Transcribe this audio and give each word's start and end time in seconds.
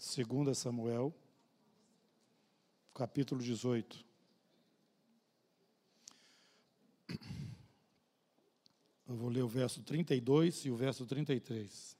2 0.00 0.56
Samuel, 0.56 1.14
capítulo 2.94 3.42
18. 3.42 4.02
Eu 9.06 9.14
vou 9.14 9.28
ler 9.28 9.42
o 9.42 9.48
verso 9.48 9.82
32 9.82 10.64
e 10.64 10.70
o 10.70 10.74
verso 10.74 11.04
33. 11.04 11.98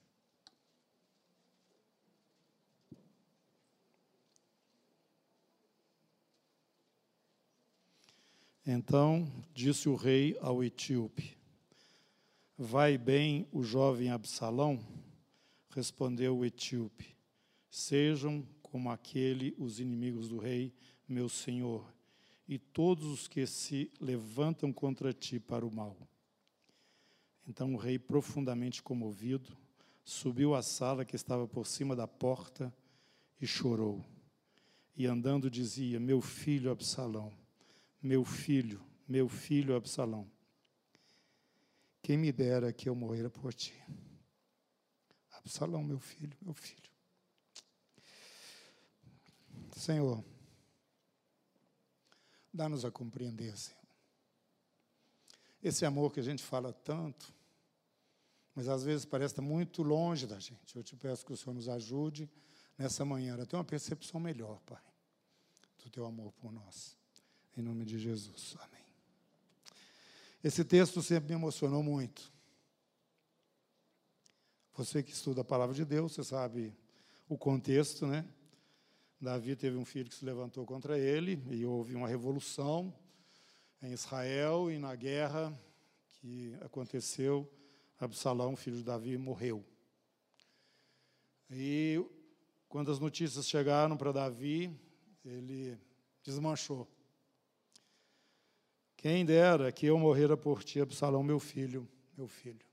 Então 8.65 9.31
disse 9.53 9.87
o 9.87 9.93
rei 9.93 10.35
ao 10.41 10.63
etíope: 10.63 11.37
Vai 12.57 12.97
bem 12.97 13.47
o 13.51 13.61
jovem 13.61 14.09
Absalão? 14.09 14.83
Respondeu 15.69 16.39
o 16.39 16.43
etíope: 16.43 17.20
Sejam 17.71 18.45
como 18.61 18.91
aquele 18.91 19.55
os 19.57 19.79
inimigos 19.79 20.27
do 20.27 20.37
rei, 20.37 20.73
meu 21.07 21.29
senhor, 21.29 21.89
e 22.45 22.59
todos 22.59 23.05
os 23.05 23.27
que 23.29 23.47
se 23.47 23.89
levantam 23.97 24.73
contra 24.73 25.13
ti 25.13 25.39
para 25.39 25.65
o 25.65 25.73
mal. 25.73 25.95
Então 27.47 27.73
o 27.73 27.77
rei, 27.77 27.97
profundamente 27.97 28.83
comovido, 28.83 29.57
subiu 30.03 30.53
à 30.53 30.61
sala 30.61 31.05
que 31.05 31.15
estava 31.15 31.47
por 31.47 31.65
cima 31.65 31.95
da 31.95 32.05
porta 32.05 32.73
e 33.39 33.47
chorou. 33.47 34.05
E 34.93 35.05
andando 35.05 35.49
dizia: 35.49 35.97
Meu 35.97 36.19
filho 36.19 36.71
Absalão, 36.71 37.31
meu 38.03 38.25
filho, 38.25 38.83
meu 39.07 39.29
filho 39.29 39.77
Absalão, 39.77 40.29
quem 42.01 42.17
me 42.17 42.33
dera 42.33 42.73
que 42.73 42.89
eu 42.89 42.95
morrera 42.95 43.29
por 43.29 43.53
ti. 43.53 43.73
Absalão, 45.31 45.81
meu 45.81 45.99
filho, 45.99 46.37
meu 46.41 46.53
filho. 46.53 46.90
Senhor, 49.81 50.23
dá-nos 52.53 52.85
a 52.85 52.91
compreender, 52.91 53.57
Senhor. 53.57 53.81
Esse 55.63 55.85
amor 55.85 56.13
que 56.13 56.19
a 56.19 56.23
gente 56.23 56.43
fala 56.43 56.71
tanto, 56.71 57.33
mas 58.53 58.67
às 58.67 58.83
vezes 58.83 59.05
parece 59.05 59.33
estar 59.33 59.41
muito 59.41 59.81
longe 59.81 60.27
da 60.27 60.39
gente. 60.39 60.75
Eu 60.75 60.83
te 60.83 60.95
peço 60.95 61.25
que 61.25 61.33
o 61.33 61.37
Senhor 61.37 61.55
nos 61.55 61.67
ajude 61.67 62.29
nessa 62.77 63.03
manhã 63.03 63.41
a 63.41 63.45
ter 63.45 63.55
uma 63.55 63.63
percepção 63.63 64.19
melhor, 64.19 64.59
Pai, 64.67 64.83
do 65.83 65.89
teu 65.89 66.05
amor 66.05 66.31
por 66.33 66.51
nós. 66.51 66.95
Em 67.57 67.61
nome 67.63 67.83
de 67.83 67.97
Jesus. 67.97 68.55
Amém. 68.59 68.85
Esse 70.43 70.63
texto 70.63 71.01
sempre 71.01 71.29
me 71.29 71.35
emocionou 71.35 71.81
muito. 71.81 72.31
Você 74.75 75.01
que 75.01 75.11
estuda 75.11 75.41
a 75.41 75.45
palavra 75.45 75.75
de 75.75 75.85
Deus, 75.85 76.13
você 76.13 76.23
sabe 76.23 76.71
o 77.27 77.35
contexto, 77.35 78.05
né? 78.05 78.27
Davi 79.21 79.55
teve 79.55 79.77
um 79.77 79.85
filho 79.85 80.09
que 80.09 80.15
se 80.15 80.25
levantou 80.25 80.65
contra 80.65 80.97
ele 80.97 81.39
e 81.51 81.63
houve 81.63 81.93
uma 81.93 82.07
revolução 82.07 82.91
em 83.79 83.91
Israel 83.91 84.71
e 84.71 84.79
na 84.79 84.95
guerra 84.95 85.55
que 86.13 86.55
aconteceu, 86.61 87.47
Absalão, 87.99 88.55
filho 88.55 88.77
de 88.77 88.83
Davi, 88.83 89.17
morreu. 89.19 89.63
E 91.51 92.03
quando 92.67 92.91
as 92.91 92.97
notícias 92.97 93.47
chegaram 93.47 93.95
para 93.95 94.11
Davi, 94.11 94.75
ele 95.23 95.79
desmanchou. 96.23 96.87
Quem 98.97 99.23
dera 99.23 99.71
que 99.71 99.85
eu 99.85 99.99
morrera 99.99 100.35
por 100.35 100.63
ti, 100.63 100.81
Absalão, 100.81 101.21
meu 101.21 101.39
filho, 101.39 101.87
meu 102.17 102.27
filho. 102.27 102.65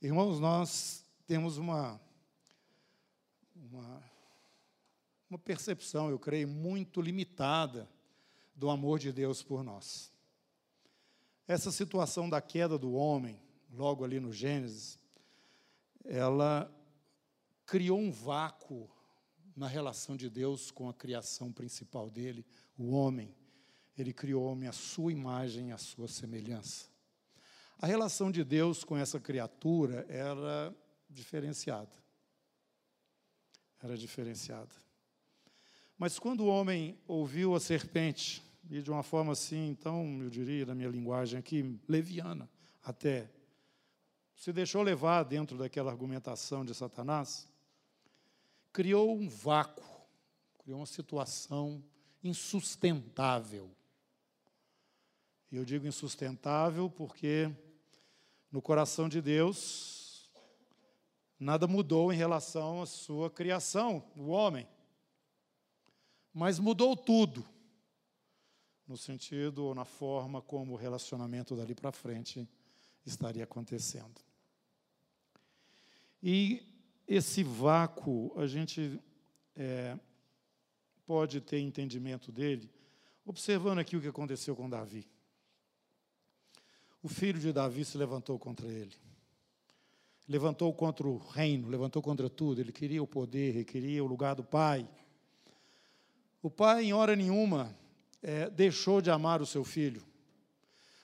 Irmãos, 0.00 0.38
nós 0.38 1.04
temos 1.26 1.58
uma, 1.58 2.00
uma, 3.54 4.09
uma 5.30 5.38
percepção, 5.38 6.10
eu 6.10 6.18
creio, 6.18 6.48
muito 6.48 7.00
limitada 7.00 7.88
do 8.54 8.68
amor 8.68 8.98
de 8.98 9.12
Deus 9.12 9.42
por 9.42 9.62
nós. 9.62 10.12
Essa 11.46 11.70
situação 11.70 12.28
da 12.28 12.40
queda 12.40 12.76
do 12.76 12.92
homem, 12.92 13.40
logo 13.72 14.04
ali 14.04 14.18
no 14.18 14.32
Gênesis, 14.32 14.98
ela 16.04 16.70
criou 17.64 17.98
um 17.98 18.10
vácuo 18.10 18.90
na 19.56 19.68
relação 19.68 20.16
de 20.16 20.28
Deus 20.28 20.72
com 20.72 20.88
a 20.88 20.94
criação 20.94 21.52
principal 21.52 22.10
dele, 22.10 22.44
o 22.76 22.90
homem 22.90 23.34
ele 23.96 24.12
criou 24.12 24.44
homem 24.44 24.68
à 24.68 24.72
sua 24.72 25.12
imagem, 25.12 25.72
à 25.72 25.78
sua 25.78 26.08
semelhança. 26.08 26.88
A 27.78 27.86
relação 27.86 28.30
de 28.30 28.42
Deus 28.42 28.82
com 28.82 28.96
essa 28.96 29.20
criatura 29.20 30.06
era 30.08 30.74
diferenciada. 31.08 31.92
Era 33.82 33.96
diferenciada. 33.96 34.74
Mas 36.00 36.18
quando 36.18 36.44
o 36.44 36.46
homem 36.46 36.98
ouviu 37.06 37.54
a 37.54 37.60
serpente, 37.60 38.42
e 38.70 38.80
de 38.80 38.90
uma 38.90 39.02
forma 39.02 39.32
assim, 39.32 39.68
então, 39.68 40.22
eu 40.22 40.30
diria, 40.30 40.64
na 40.64 40.74
minha 40.74 40.88
linguagem 40.88 41.38
aqui, 41.38 41.78
leviana 41.86 42.48
até, 42.82 43.30
se 44.34 44.50
deixou 44.50 44.80
levar 44.80 45.24
dentro 45.24 45.58
daquela 45.58 45.90
argumentação 45.92 46.64
de 46.64 46.74
Satanás, 46.74 47.46
criou 48.72 49.14
um 49.14 49.28
vácuo, 49.28 49.84
criou 50.60 50.80
uma 50.80 50.86
situação 50.86 51.84
insustentável. 52.24 53.70
E 55.52 55.56
eu 55.56 55.66
digo 55.66 55.86
insustentável 55.86 56.88
porque 56.88 57.54
no 58.50 58.62
coração 58.62 59.06
de 59.06 59.20
Deus 59.20 60.30
nada 61.38 61.66
mudou 61.66 62.10
em 62.10 62.16
relação 62.16 62.80
à 62.80 62.86
sua 62.86 63.28
criação, 63.28 64.02
o 64.16 64.28
homem. 64.28 64.66
Mas 66.32 66.58
mudou 66.58 66.96
tudo 66.96 67.44
no 68.86 68.96
sentido 68.96 69.64
ou 69.64 69.74
na 69.74 69.84
forma 69.84 70.40
como 70.42 70.72
o 70.72 70.76
relacionamento 70.76 71.56
dali 71.56 71.74
para 71.74 71.92
frente 71.92 72.48
estaria 73.04 73.44
acontecendo. 73.44 74.20
E 76.22 76.62
esse 77.06 77.42
vácuo, 77.42 78.32
a 78.36 78.46
gente 78.46 79.00
é, 79.56 79.98
pode 81.06 81.40
ter 81.40 81.60
entendimento 81.60 82.30
dele, 82.30 82.70
observando 83.24 83.78
aqui 83.78 83.96
o 83.96 84.00
que 84.00 84.08
aconteceu 84.08 84.54
com 84.54 84.68
Davi 84.68 85.08
o 87.02 87.08
filho 87.08 87.40
de 87.40 87.52
Davi 87.52 87.84
se 87.84 87.96
levantou 87.96 88.38
contra 88.38 88.66
ele. 88.66 88.94
Levantou 90.28 90.72
contra 90.72 91.06
o 91.08 91.16
reino, 91.16 91.68
levantou 91.68 92.02
contra 92.02 92.28
tudo. 92.28 92.60
Ele 92.60 92.72
queria 92.72 93.02
o 93.02 93.06
poder, 93.06 93.56
ele 93.56 93.64
queria 93.64 94.04
o 94.04 94.06
lugar 94.06 94.34
do 94.34 94.44
pai. 94.44 94.88
O 96.42 96.50
pai, 96.50 96.84
em 96.84 96.92
hora 96.92 97.14
nenhuma, 97.14 97.76
é, 98.22 98.48
deixou 98.48 99.00
de 99.00 99.10
amar 99.10 99.42
o 99.42 99.46
seu 99.46 99.62
filho. 99.62 100.02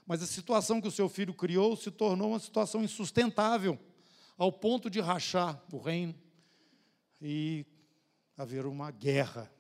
Mas 0.06 0.22
a 0.22 0.26
situação 0.26 0.80
que 0.80 0.88
o 0.88 0.92
seu 0.92 1.08
filho 1.08 1.34
criou 1.34 1.76
se 1.76 1.90
tornou 1.90 2.30
uma 2.30 2.38
situação 2.38 2.82
insustentável, 2.82 3.78
ao 4.38 4.52
ponto 4.52 4.88
de 4.88 5.00
rachar 5.00 5.62
o 5.72 5.78
reino 5.78 6.14
e 7.20 7.66
haver 8.36 8.66
uma 8.66 8.90
guerra. 8.90 9.50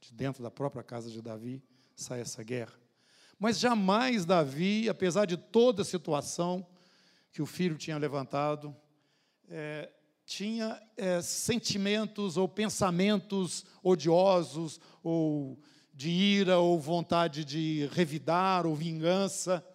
De 0.00 0.12
dentro 0.12 0.42
da 0.42 0.50
própria 0.50 0.82
casa 0.82 1.10
de 1.10 1.20
Davi 1.20 1.62
sai 1.94 2.20
essa 2.20 2.42
guerra. 2.42 2.72
Mas 3.38 3.58
jamais 3.58 4.24
Davi, 4.24 4.88
apesar 4.88 5.24
de 5.24 5.36
toda 5.36 5.82
a 5.82 5.84
situação 5.84 6.66
que 7.32 7.40
o 7.40 7.46
filho 7.46 7.78
tinha 7.78 7.96
levantado, 7.96 8.74
é, 9.48 9.90
tinha 10.30 10.80
é, 10.96 11.20
sentimentos 11.20 12.36
ou 12.36 12.48
pensamentos 12.48 13.64
odiosos, 13.82 14.80
ou 15.02 15.60
de 15.92 16.08
ira, 16.08 16.60
ou 16.60 16.78
vontade 16.78 17.44
de 17.44 17.88
revidar, 17.90 18.64
ou 18.64 18.76
vingança. 18.76 19.66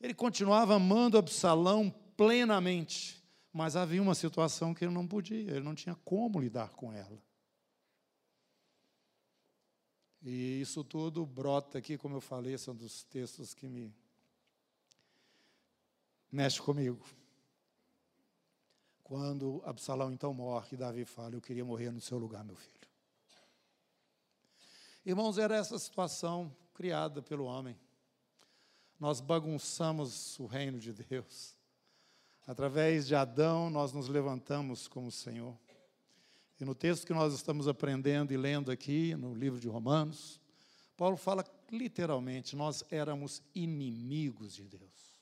Ele 0.00 0.14
continuava 0.14 0.76
amando 0.76 1.18
Absalão 1.18 1.92
plenamente, 2.16 3.20
mas 3.52 3.74
havia 3.74 4.00
uma 4.00 4.14
situação 4.14 4.72
que 4.72 4.84
ele 4.84 4.94
não 4.94 5.08
podia, 5.08 5.50
ele 5.50 5.64
não 5.64 5.74
tinha 5.74 5.96
como 6.04 6.40
lidar 6.40 6.68
com 6.74 6.92
ela. 6.92 7.20
E 10.22 10.60
isso 10.60 10.84
tudo 10.84 11.26
brota 11.26 11.78
aqui, 11.78 11.98
como 11.98 12.14
eu 12.14 12.20
falei, 12.20 12.56
são 12.56 12.76
dos 12.76 13.02
textos 13.02 13.52
que 13.52 13.66
me 13.66 13.92
mexe 16.30 16.62
comigo. 16.62 17.04
Quando 19.04 19.62
Absalão 19.66 20.10
então 20.10 20.32
morre, 20.32 20.78
Davi 20.78 21.04
fala: 21.04 21.34
Eu 21.34 21.40
queria 21.40 21.64
morrer 21.64 21.90
no 21.90 22.00
seu 22.00 22.18
lugar, 22.18 22.42
meu 22.42 22.56
filho. 22.56 22.88
Irmãos, 25.04 25.36
era 25.36 25.54
essa 25.54 25.78
situação 25.78 26.50
criada 26.72 27.20
pelo 27.20 27.44
homem. 27.44 27.78
Nós 28.98 29.20
bagunçamos 29.20 30.40
o 30.40 30.46
reino 30.46 30.80
de 30.80 30.94
Deus. 30.94 31.54
Através 32.46 33.06
de 33.06 33.14
Adão, 33.14 33.68
nós 33.68 33.92
nos 33.92 34.08
levantamos 34.08 34.88
como 34.88 35.12
Senhor. 35.12 35.54
E 36.58 36.64
no 36.64 36.74
texto 36.74 37.06
que 37.06 37.12
nós 37.12 37.34
estamos 37.34 37.68
aprendendo 37.68 38.32
e 38.32 38.38
lendo 38.38 38.70
aqui, 38.70 39.14
no 39.14 39.34
livro 39.34 39.60
de 39.60 39.68
Romanos, 39.68 40.40
Paulo 40.96 41.18
fala 41.18 41.44
literalmente: 41.70 42.56
nós 42.56 42.82
éramos 42.90 43.42
inimigos 43.54 44.54
de 44.54 44.66
Deus. 44.66 45.20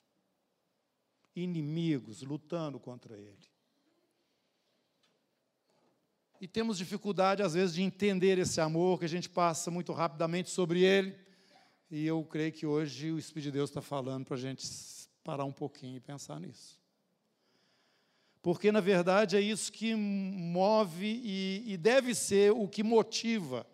Inimigos, 1.35 2.23
lutando 2.23 2.79
contra 2.79 3.19
Ele. 3.19 3.52
E 6.43 6.49
temos 6.49 6.77
dificuldade, 6.77 7.41
às 7.41 7.55
vezes, 7.55 7.73
de 7.73 7.83
entender 7.83 8.37
esse 8.37 8.61
amor, 8.61 8.99
que 8.99 9.05
a 9.05 9.09
gente 9.09 9.31
passa 9.31 9.71
muito 9.71 9.93
rapidamente 9.93 10.51
sobre 10.51 10.83
ele. 10.83 11.15
E 11.89 12.05
eu 12.05 12.25
creio 12.25 12.51
que 12.51 12.67
hoje 12.67 13.13
o 13.13 13.19
Espírito 13.19 13.45
de 13.45 13.53
Deus 13.53 13.71
está 13.71 13.81
falando 13.81 14.25
para 14.25 14.35
a 14.35 14.41
gente 14.41 14.69
parar 15.23 15.45
um 15.45 15.53
pouquinho 15.53 15.99
e 15.99 16.01
pensar 16.01 16.41
nisso. 16.41 16.81
Porque, 18.43 18.73
na 18.73 18.81
verdade, 18.81 19.37
é 19.37 19.41
isso 19.41 19.71
que 19.71 19.95
move 19.95 21.07
e, 21.07 21.63
e 21.65 21.77
deve 21.77 22.13
ser 22.13 22.51
o 22.51 22.67
que 22.67 22.83
motiva 22.83 23.65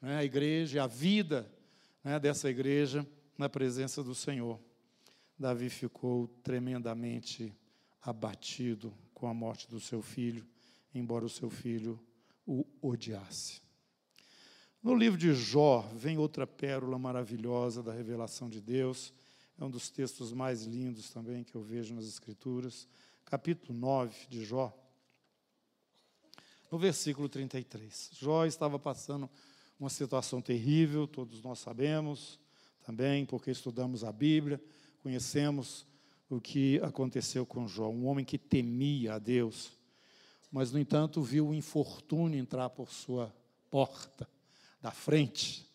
né, 0.00 0.16
a 0.16 0.24
igreja, 0.24 0.84
a 0.84 0.86
vida 0.86 1.46
né, 2.02 2.18
dessa 2.18 2.48
igreja 2.48 3.06
na 3.36 3.50
presença 3.50 4.02
do 4.02 4.14
Senhor. 4.14 4.58
Davi 5.38 5.68
ficou 5.68 6.28
tremendamente 6.42 7.54
abatido 8.00 8.90
com 9.12 9.26
a 9.26 9.34
morte 9.34 9.68
do 9.68 9.78
seu 9.78 10.00
filho, 10.00 10.46
embora 10.94 11.26
o 11.26 11.28
seu 11.28 11.50
filho 11.50 12.00
o 12.46 12.64
odiasse. 12.80 13.60
No 14.82 14.94
livro 14.94 15.18
de 15.18 15.34
Jó 15.34 15.80
vem 15.94 16.16
outra 16.16 16.46
pérola 16.46 16.96
maravilhosa 16.98 17.82
da 17.82 17.92
revelação 17.92 18.48
de 18.48 18.60
Deus. 18.60 19.12
É 19.58 19.64
um 19.64 19.70
dos 19.70 19.90
textos 19.90 20.32
mais 20.32 20.62
lindos 20.62 21.10
também 21.10 21.42
que 21.42 21.56
eu 21.56 21.62
vejo 21.62 21.92
nas 21.94 22.04
Escrituras. 22.04 22.86
Capítulo 23.24 23.76
9 23.76 24.14
de 24.28 24.44
Jó. 24.44 24.72
No 26.70 26.78
versículo 26.78 27.28
33. 27.28 28.10
Jó 28.12 28.44
estava 28.44 28.78
passando 28.78 29.28
uma 29.78 29.90
situação 29.90 30.40
terrível, 30.40 31.06
todos 31.06 31.42
nós 31.42 31.58
sabemos 31.58 32.38
também, 32.84 33.26
porque 33.26 33.50
estudamos 33.50 34.04
a 34.04 34.12
Bíblia, 34.12 34.62
conhecemos 35.02 35.84
o 36.30 36.40
que 36.40 36.78
aconteceu 36.80 37.44
com 37.44 37.66
Jó. 37.66 37.88
Um 37.88 38.06
homem 38.06 38.24
que 38.24 38.38
temia 38.38 39.14
a 39.14 39.18
Deus, 39.18 39.72
mas, 40.56 40.72
no 40.72 40.78
entanto, 40.78 41.20
viu 41.20 41.48
o 41.48 41.54
infortúnio 41.54 42.40
entrar 42.40 42.70
por 42.70 42.90
sua 42.90 43.30
porta 43.70 44.26
da 44.80 44.90
frente, 44.90 45.68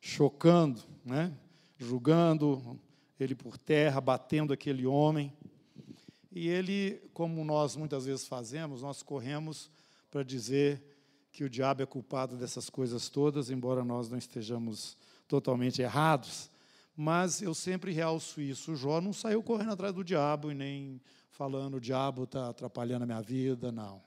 chocando, 0.00 0.82
né? 1.04 1.32
julgando 1.78 2.76
ele 3.20 3.36
por 3.36 3.56
terra, 3.56 4.00
batendo 4.00 4.52
aquele 4.52 4.84
homem. 4.84 5.32
E 6.32 6.48
ele, 6.48 7.00
como 7.14 7.44
nós 7.44 7.76
muitas 7.76 8.06
vezes 8.06 8.26
fazemos, 8.26 8.82
nós 8.82 9.00
corremos 9.00 9.70
para 10.10 10.24
dizer 10.24 10.82
que 11.30 11.44
o 11.44 11.48
diabo 11.48 11.84
é 11.84 11.86
culpado 11.86 12.36
dessas 12.36 12.68
coisas 12.68 13.08
todas, 13.08 13.48
embora 13.48 13.84
nós 13.84 14.08
não 14.08 14.18
estejamos 14.18 14.96
totalmente 15.28 15.82
errados. 15.82 16.50
Mas 16.96 17.40
eu 17.40 17.54
sempre 17.54 17.92
realço 17.92 18.40
isso. 18.40 18.72
O 18.72 18.76
Jó 18.76 19.00
não 19.00 19.12
saiu 19.12 19.40
correndo 19.40 19.70
atrás 19.70 19.94
do 19.94 20.02
diabo 20.02 20.50
e 20.50 20.54
nem 20.54 21.00
falando 21.30 21.76
o 21.76 21.80
diabo 21.80 22.24
está 22.24 22.48
atrapalhando 22.48 23.04
a 23.04 23.06
minha 23.06 23.22
vida, 23.22 23.70
não. 23.70 24.04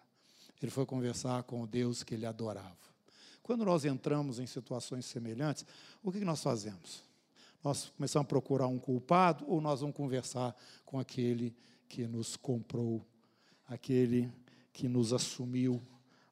Ele 0.61 0.71
foi 0.71 0.85
conversar 0.85 1.43
com 1.43 1.63
o 1.63 1.67
Deus 1.67 2.03
que 2.03 2.13
ele 2.13 2.25
adorava. 2.25 2.77
Quando 3.41 3.65
nós 3.65 3.85
entramos 3.85 4.39
em 4.39 4.45
situações 4.45 5.05
semelhantes, 5.05 5.65
o 6.03 6.11
que 6.11 6.19
nós 6.19 6.43
fazemos? 6.43 7.03
Nós 7.63 7.89
começamos 7.97 8.25
a 8.25 8.29
procurar 8.29 8.67
um 8.67 8.77
culpado 8.77 9.45
ou 9.47 9.59
nós 9.59 9.81
vamos 9.81 9.95
conversar 9.95 10.55
com 10.85 10.99
aquele 10.99 11.55
que 11.87 12.07
nos 12.07 12.37
comprou, 12.37 13.05
aquele 13.67 14.31
que 14.71 14.87
nos 14.87 15.11
assumiu, 15.13 15.81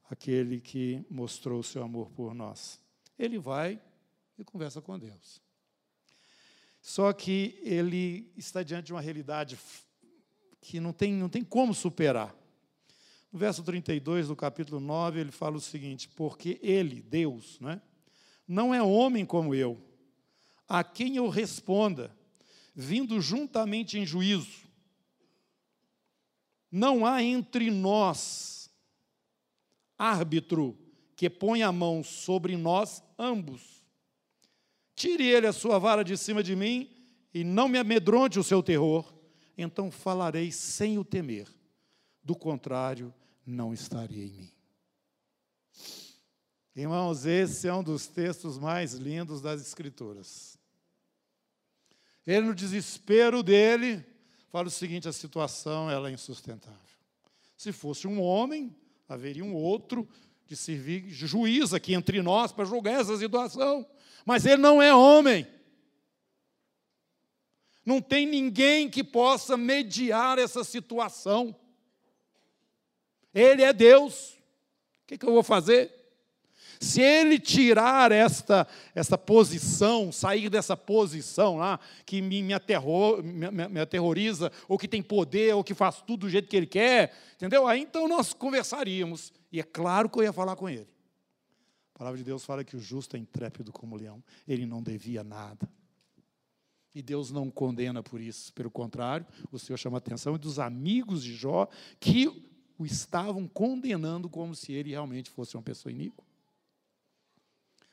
aquele 0.10 0.62
que 0.62 1.04
mostrou 1.10 1.60
o 1.60 1.64
seu 1.64 1.84
amor 1.84 2.12
por 2.12 2.34
nós? 2.34 2.80
Ele 3.18 3.40
vai 3.40 3.82
e 4.38 4.44
conversa 4.44 4.82
com 4.82 4.98
Deus. 4.98 5.42
Só 6.82 7.12
que 7.12 7.60
ele 7.64 8.32
está 8.38 8.62
diante 8.62 8.86
de 8.86 8.94
uma 8.94 9.02
realidade 9.02 9.58
que 10.62 10.80
não 10.80 10.94
tem, 10.94 11.14
não 11.14 11.28
tem 11.28 11.44
como 11.44 11.74
superar. 11.74 12.34
No 13.32 13.40
verso 13.40 13.62
32 13.64 14.30
do 14.30 14.36
capítulo 14.36 14.80
9, 14.80 15.20
ele 15.20 15.32
fala 15.32 15.58
o 15.58 15.62
seguinte: 15.62 16.08
Porque 16.10 16.60
ele, 16.62 17.02
Deus, 17.02 17.60
né, 17.60 17.82
não 18.48 18.74
é 18.74 18.82
homem 18.82 19.26
como 19.26 19.54
eu, 19.54 19.82
a 20.68 20.84
quem 20.84 21.18
eu 21.18 21.28
responda, 21.28 22.16
vindo 22.74 23.20
juntamente 23.20 23.98
em 23.98 24.06
juízo. 24.06 24.68
Não 26.72 27.06
há 27.06 27.24
entre 27.24 27.72
nós 27.72 28.70
árbitro 29.98 30.78
que 31.16 31.30
ponha 31.30 31.68
a 31.68 31.72
mão 31.72 32.04
sobre 32.04 32.56
nós 32.56 33.02
ambos. 33.18 33.84
Tire 34.96 35.26
ele 35.26 35.48
a 35.48 35.54
sua 35.54 35.80
vara 35.80 36.04
de 36.04 36.18
cima 36.18 36.44
de 36.44 36.56
mim 36.56 36.90
e 37.34 37.44
não 37.44 37.68
me 37.68 37.78
amedronte 37.78 38.40
o 38.40 38.44
seu 38.44 38.62
terror, 38.62 39.14
então 39.58 39.90
falarei 39.90 40.52
sem 40.52 40.98
o 40.98 41.04
temer 41.04 41.57
do 42.28 42.36
contrário, 42.36 43.14
não 43.46 43.74
estaria 43.74 44.26
em 44.26 44.32
mim. 44.32 44.52
Irmãos, 46.76 47.26
esse 47.26 47.70
é 47.70 47.74
um 47.74 47.82
dos 47.82 48.06
textos 48.06 48.58
mais 48.60 48.94
lindos 48.94 49.42
das 49.42 49.62
Escrituras. 49.62 50.60
Ele, 52.26 52.48
no 52.48 52.54
desespero 52.54 53.42
dele, 53.42 54.06
fala 54.50 54.68
o 54.68 54.72
seguinte: 54.72 55.08
a 55.08 55.14
situação 55.14 55.90
ela 55.90 56.10
é 56.10 56.12
insustentável. 56.12 56.78
Se 57.56 57.72
fosse 57.72 58.06
um 58.06 58.22
homem, 58.22 58.76
haveria 59.08 59.46
um 59.46 59.56
outro 59.56 60.06
de 60.46 60.58
servir 60.58 61.08
juiz 61.08 61.74
aqui 61.74 61.94
entre 61.94 62.22
nós 62.22 62.52
para 62.52 62.66
julgar 62.66 63.00
essa 63.00 63.18
situação. 63.18 63.88
Mas 64.26 64.46
ele 64.46 64.62
não 64.62 64.82
é 64.82 64.94
homem. 64.94 65.48
Não 67.86 68.02
tem 68.02 68.28
ninguém 68.28 68.90
que 68.90 69.02
possa 69.02 69.56
mediar 69.56 70.38
essa 70.38 70.66
situação. 70.66 71.56
Ele 73.34 73.64
é 73.64 73.74
Deus. 73.74 74.32
O 75.04 75.08
que, 75.08 75.18
que 75.18 75.26
eu 75.26 75.34
vou 75.34 75.44
fazer? 75.44 75.98
Se 76.80 77.02
ele 77.02 77.40
tirar 77.40 78.12
esta, 78.12 78.68
esta 78.94 79.18
posição, 79.18 80.12
sair 80.12 80.50
dessa 80.50 80.78
posição 80.78 81.58
lá, 81.58 81.80
que 82.06 82.22
me, 82.22 82.44
me, 82.44 82.54
aterror, 82.54 83.24
me, 83.24 83.50
me, 83.50 83.80
aterroriza, 83.80 84.52
ou 84.68 84.78
que 84.78 84.88
tem 84.88 85.02
poder, 85.02 85.56
ou 85.56 85.64
que 85.64 85.74
faz 85.74 86.02
tudo 86.02 86.22
do 86.22 86.30
jeito 86.30 86.48
que 86.48 86.56
ele 86.56 86.68
quer, 86.68 87.16
entendeu? 87.36 87.66
Aí 87.66 87.82
então 87.82 88.08
nós 88.08 88.34
conversaríamos. 88.34 89.34
E 89.52 89.60
é 89.60 89.64
claro 89.64 90.10
que 90.10 90.20
eu 90.20 90.24
ia 90.24 90.34
falar 90.34 90.56
com 90.56 90.70
ele. 90.70 90.88
A 91.96 91.98
palavra 91.98 92.18
de 92.18 92.24
Deus 92.24 92.46
fala 92.46 92.64
que 92.64 92.76
o 92.76 92.80
justo 92.80 93.16
é 93.16 93.20
intrépido 93.20 93.72
como 93.72 93.96
leão. 93.96 94.24
Ele 94.48 94.68
não 94.68 94.84
devia 94.84 95.24
nada. 95.24 95.68
E 96.94 97.02
Deus 97.02 97.32
não 97.32 97.50
condena 97.50 98.04
por 98.04 98.22
isso. 98.22 98.54
Pelo 98.54 98.70
contrário, 98.70 99.26
o 99.52 99.58
Senhor 99.58 99.78
chama 99.78 99.98
a 99.98 100.00
atenção 100.00 100.38
dos 100.38 100.60
amigos 100.60 101.24
de 101.24 101.34
Jó 101.36 101.68
que 102.00 102.48
o 102.78 102.86
estavam 102.86 103.48
condenando 103.48 104.30
como 104.30 104.56
se 104.56 104.72
ele 104.72 104.92
realmente 104.92 105.30
fosse 105.30 105.56
uma 105.56 105.64
pessoa 105.64 105.92
iníqua. 105.92 106.24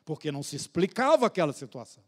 Porque 0.04 0.30
não 0.30 0.42
se 0.42 0.54
explicava 0.54 1.26
aquela 1.26 1.52
situação. 1.52 2.04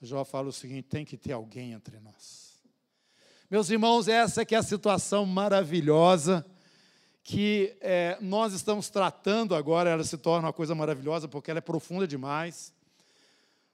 Jó 0.00 0.24
fala 0.24 0.48
o 0.48 0.52
seguinte: 0.52 0.88
tem 0.88 1.04
que 1.04 1.16
ter 1.16 1.32
alguém 1.32 1.72
entre 1.72 2.00
nós. 2.00 2.60
Meus 3.48 3.70
irmãos, 3.70 4.08
essa 4.08 4.44
que 4.44 4.54
é 4.54 4.58
a 4.58 4.62
situação 4.62 5.24
maravilhosa 5.24 6.44
que 7.22 7.76
é, 7.80 8.18
nós 8.20 8.52
estamos 8.52 8.90
tratando 8.90 9.54
agora, 9.54 9.90
ela 9.90 10.02
se 10.02 10.18
torna 10.18 10.48
uma 10.48 10.52
coisa 10.52 10.74
maravilhosa 10.74 11.28
porque 11.28 11.50
ela 11.50 11.58
é 11.58 11.60
profunda 11.60 12.06
demais. 12.06 12.74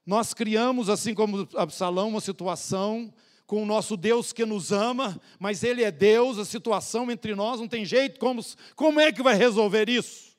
Nós 0.04 0.34
criamos, 0.34 0.88
assim 0.88 1.14
como 1.14 1.48
Absalão, 1.56 2.08
uma 2.08 2.20
situação 2.20 3.12
com 3.48 3.60
o 3.60 3.66
nosso 3.66 3.96
Deus 3.96 4.32
que 4.32 4.46
nos 4.46 4.70
ama, 4.70 5.20
mas 5.40 5.64
Ele 5.64 5.82
é 5.82 5.90
Deus, 5.90 6.38
a 6.38 6.44
situação 6.44 7.10
entre 7.10 7.34
nós 7.34 7.58
não 7.58 7.66
tem 7.66 7.84
jeito, 7.84 8.20
como, 8.20 8.40
como 8.76 9.00
é 9.00 9.10
que 9.10 9.22
vai 9.22 9.34
resolver 9.34 9.88
isso? 9.88 10.36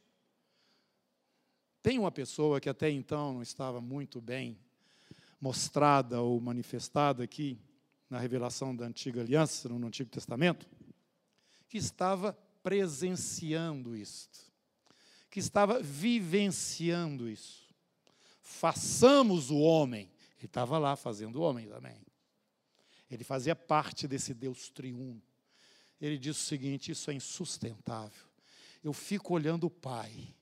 Tem 1.84 2.00
uma 2.00 2.12
pessoa 2.12 2.62
que 2.62 2.70
até 2.70 2.90
então 2.90 3.34
não 3.34 3.42
estava 3.42 3.82
muito 3.82 4.22
bem 4.22 4.58
mostrada 5.42 6.22
ou 6.22 6.40
manifestada 6.40 7.24
aqui 7.24 7.60
na 8.10 8.18
revelação 8.18 8.74
da 8.74 8.86
antiga 8.86 9.20
aliança, 9.20 9.68
no 9.68 9.88
Antigo 9.88 10.10
Testamento, 10.10 10.66
que 11.68 11.78
estava 11.78 12.32
presenciando 12.64 13.94
isto, 13.94 14.40
que 15.30 15.40
estava 15.40 15.82
vivenciando 15.82 17.28
isso 17.28 17.70
façamos 18.50 19.52
o 19.52 19.60
homem. 19.60 20.10
Ele 20.38 20.46
estava 20.46 20.78
lá 20.78 20.96
fazendo 20.96 21.38
o 21.38 21.42
homem 21.42 21.68
também. 21.68 21.96
Ele 23.10 23.24
fazia 23.24 23.56
parte 23.56 24.08
desse 24.08 24.34
Deus 24.34 24.70
triuno. 24.70 25.22
Ele 26.00 26.18
disse 26.18 26.40
o 26.40 26.44
seguinte: 26.44 26.92
Isso 26.92 27.10
é 27.12 27.14
insustentável. 27.14 28.28
Eu 28.84 28.94
fico 28.94 29.34
olhando 29.34 29.66
o 29.66 29.70
Pai, 29.70 30.34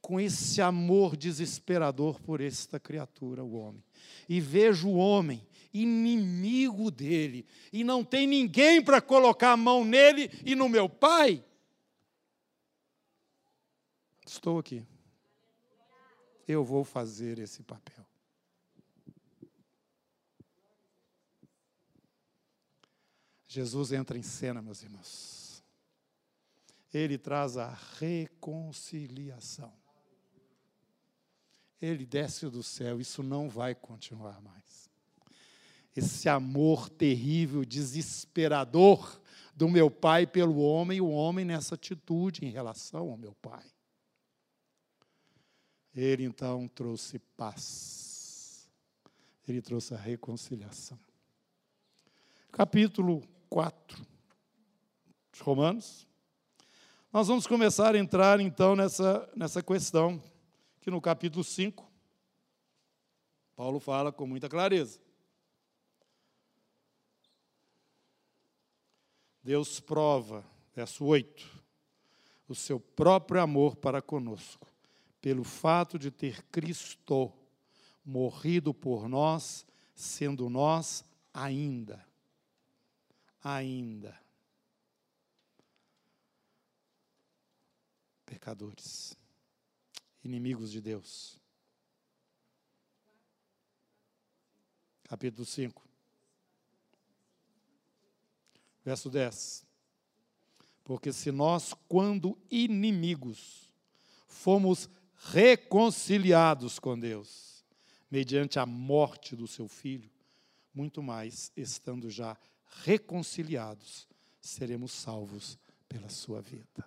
com 0.00 0.20
esse 0.20 0.60
amor 0.60 1.16
desesperador 1.16 2.20
por 2.20 2.40
esta 2.40 2.78
criatura, 2.78 3.42
o 3.42 3.54
homem, 3.54 3.82
e 4.28 4.40
vejo 4.40 4.88
o 4.88 4.96
homem 4.96 5.46
inimigo 5.72 6.90
dele, 6.90 7.46
e 7.72 7.84
não 7.84 8.04
tem 8.04 8.26
ninguém 8.26 8.82
para 8.82 9.00
colocar 9.00 9.52
a 9.52 9.56
mão 9.56 9.84
nele 9.84 10.30
e 10.44 10.54
no 10.54 10.68
meu 10.68 10.88
Pai. 10.88 11.44
Estou 14.26 14.58
aqui 14.58 14.84
eu 16.46 16.64
vou 16.64 16.84
fazer 16.84 17.38
esse 17.38 17.62
papel. 17.62 18.05
Jesus 23.46 23.92
entra 23.92 24.18
em 24.18 24.22
cena, 24.22 24.60
meus 24.60 24.82
irmãos. 24.82 25.62
ele 26.92 27.18
traz 27.18 27.56
a 27.56 27.76
reconciliação. 27.98 29.72
Ele 31.80 32.06
desce 32.06 32.48
do 32.48 32.62
céu, 32.62 33.00
isso 33.00 33.22
não 33.22 33.48
vai 33.50 33.74
continuar 33.74 34.40
mais. 34.40 34.90
Esse 35.94 36.28
amor 36.28 36.88
terrível, 36.88 37.64
desesperador 37.64 39.20
do 39.54 39.68
meu 39.68 39.90
pai 39.90 40.26
pelo 40.26 40.58
homem, 40.58 41.00
o 41.00 41.08
homem 41.08 41.44
nessa 41.44 41.74
atitude 41.74 42.44
em 42.44 42.50
relação 42.50 43.10
ao 43.10 43.16
meu 43.16 43.34
pai. 43.34 43.64
Ele 45.94 46.24
então 46.24 46.68
trouxe 46.68 47.18
paz. 47.18 48.68
Ele 49.48 49.62
trouxe 49.62 49.94
a 49.94 49.96
reconciliação. 49.96 50.98
Capítulo 52.52 53.22
4 53.48 54.06
de 55.32 55.42
Romanos. 55.42 56.06
Nós 57.12 57.28
vamos 57.28 57.46
começar 57.46 57.94
a 57.94 57.98
entrar 57.98 58.40
então 58.40 58.76
nessa, 58.76 59.28
nessa 59.34 59.62
questão, 59.62 60.22
que 60.80 60.90
no 60.90 61.00
capítulo 61.00 61.42
5, 61.42 61.90
Paulo 63.56 63.80
fala 63.80 64.12
com 64.12 64.26
muita 64.26 64.48
clareza. 64.48 65.00
Deus 69.42 69.80
prova, 69.80 70.44
verso 70.74 71.04
8, 71.04 71.64
o 72.48 72.54
seu 72.54 72.78
próprio 72.78 73.40
amor 73.40 73.76
para 73.76 74.02
conosco, 74.02 74.66
pelo 75.20 75.44
fato 75.44 75.98
de 75.98 76.10
ter 76.10 76.42
Cristo 76.50 77.32
morrido 78.04 78.74
por 78.74 79.08
nós, 79.08 79.66
sendo 79.94 80.50
nós 80.50 81.04
ainda, 81.32 82.05
ainda 83.46 84.20
pecadores, 88.24 89.16
inimigos 90.24 90.72
de 90.72 90.80
Deus. 90.80 91.40
Capítulo 95.04 95.44
5. 95.46 95.88
Verso 98.84 99.08
10. 99.08 99.64
Porque 100.82 101.12
se 101.12 101.30
nós, 101.30 101.72
quando 101.88 102.36
inimigos, 102.50 103.72
fomos 104.26 104.90
reconciliados 105.14 106.80
com 106.80 106.98
Deus, 106.98 107.64
mediante 108.10 108.58
a 108.58 108.66
morte 108.66 109.36
do 109.36 109.46
seu 109.46 109.68
filho, 109.68 110.10
muito 110.74 111.00
mais, 111.00 111.52
estando 111.56 112.10
já 112.10 112.32
reconciliados, 112.32 112.55
seremos 114.40 114.92
salvos 114.92 115.58
pela 115.88 116.08
sua 116.08 116.40
vida. 116.40 116.84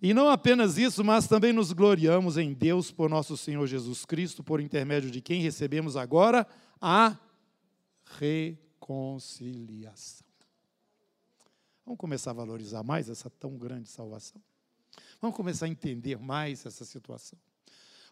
E 0.00 0.12
não 0.12 0.28
apenas 0.28 0.78
isso, 0.78 1.04
mas 1.04 1.28
também 1.28 1.52
nos 1.52 1.72
gloriamos 1.72 2.36
em 2.36 2.52
Deus 2.52 2.90
por 2.90 3.08
nosso 3.08 3.36
Senhor 3.36 3.64
Jesus 3.68 4.04
Cristo, 4.04 4.42
por 4.42 4.60
intermédio 4.60 5.10
de 5.10 5.20
quem 5.20 5.40
recebemos 5.40 5.96
agora 5.96 6.44
a 6.80 7.16
reconciliação. 8.18 10.26
Vamos 11.84 12.00
começar 12.00 12.30
a 12.30 12.34
valorizar 12.34 12.82
mais 12.82 13.08
essa 13.08 13.30
tão 13.30 13.56
grande 13.56 13.88
salvação. 13.88 14.42
Vamos 15.20 15.36
começar 15.36 15.66
a 15.66 15.68
entender 15.68 16.18
mais 16.18 16.66
essa 16.66 16.84
situação. 16.84 17.38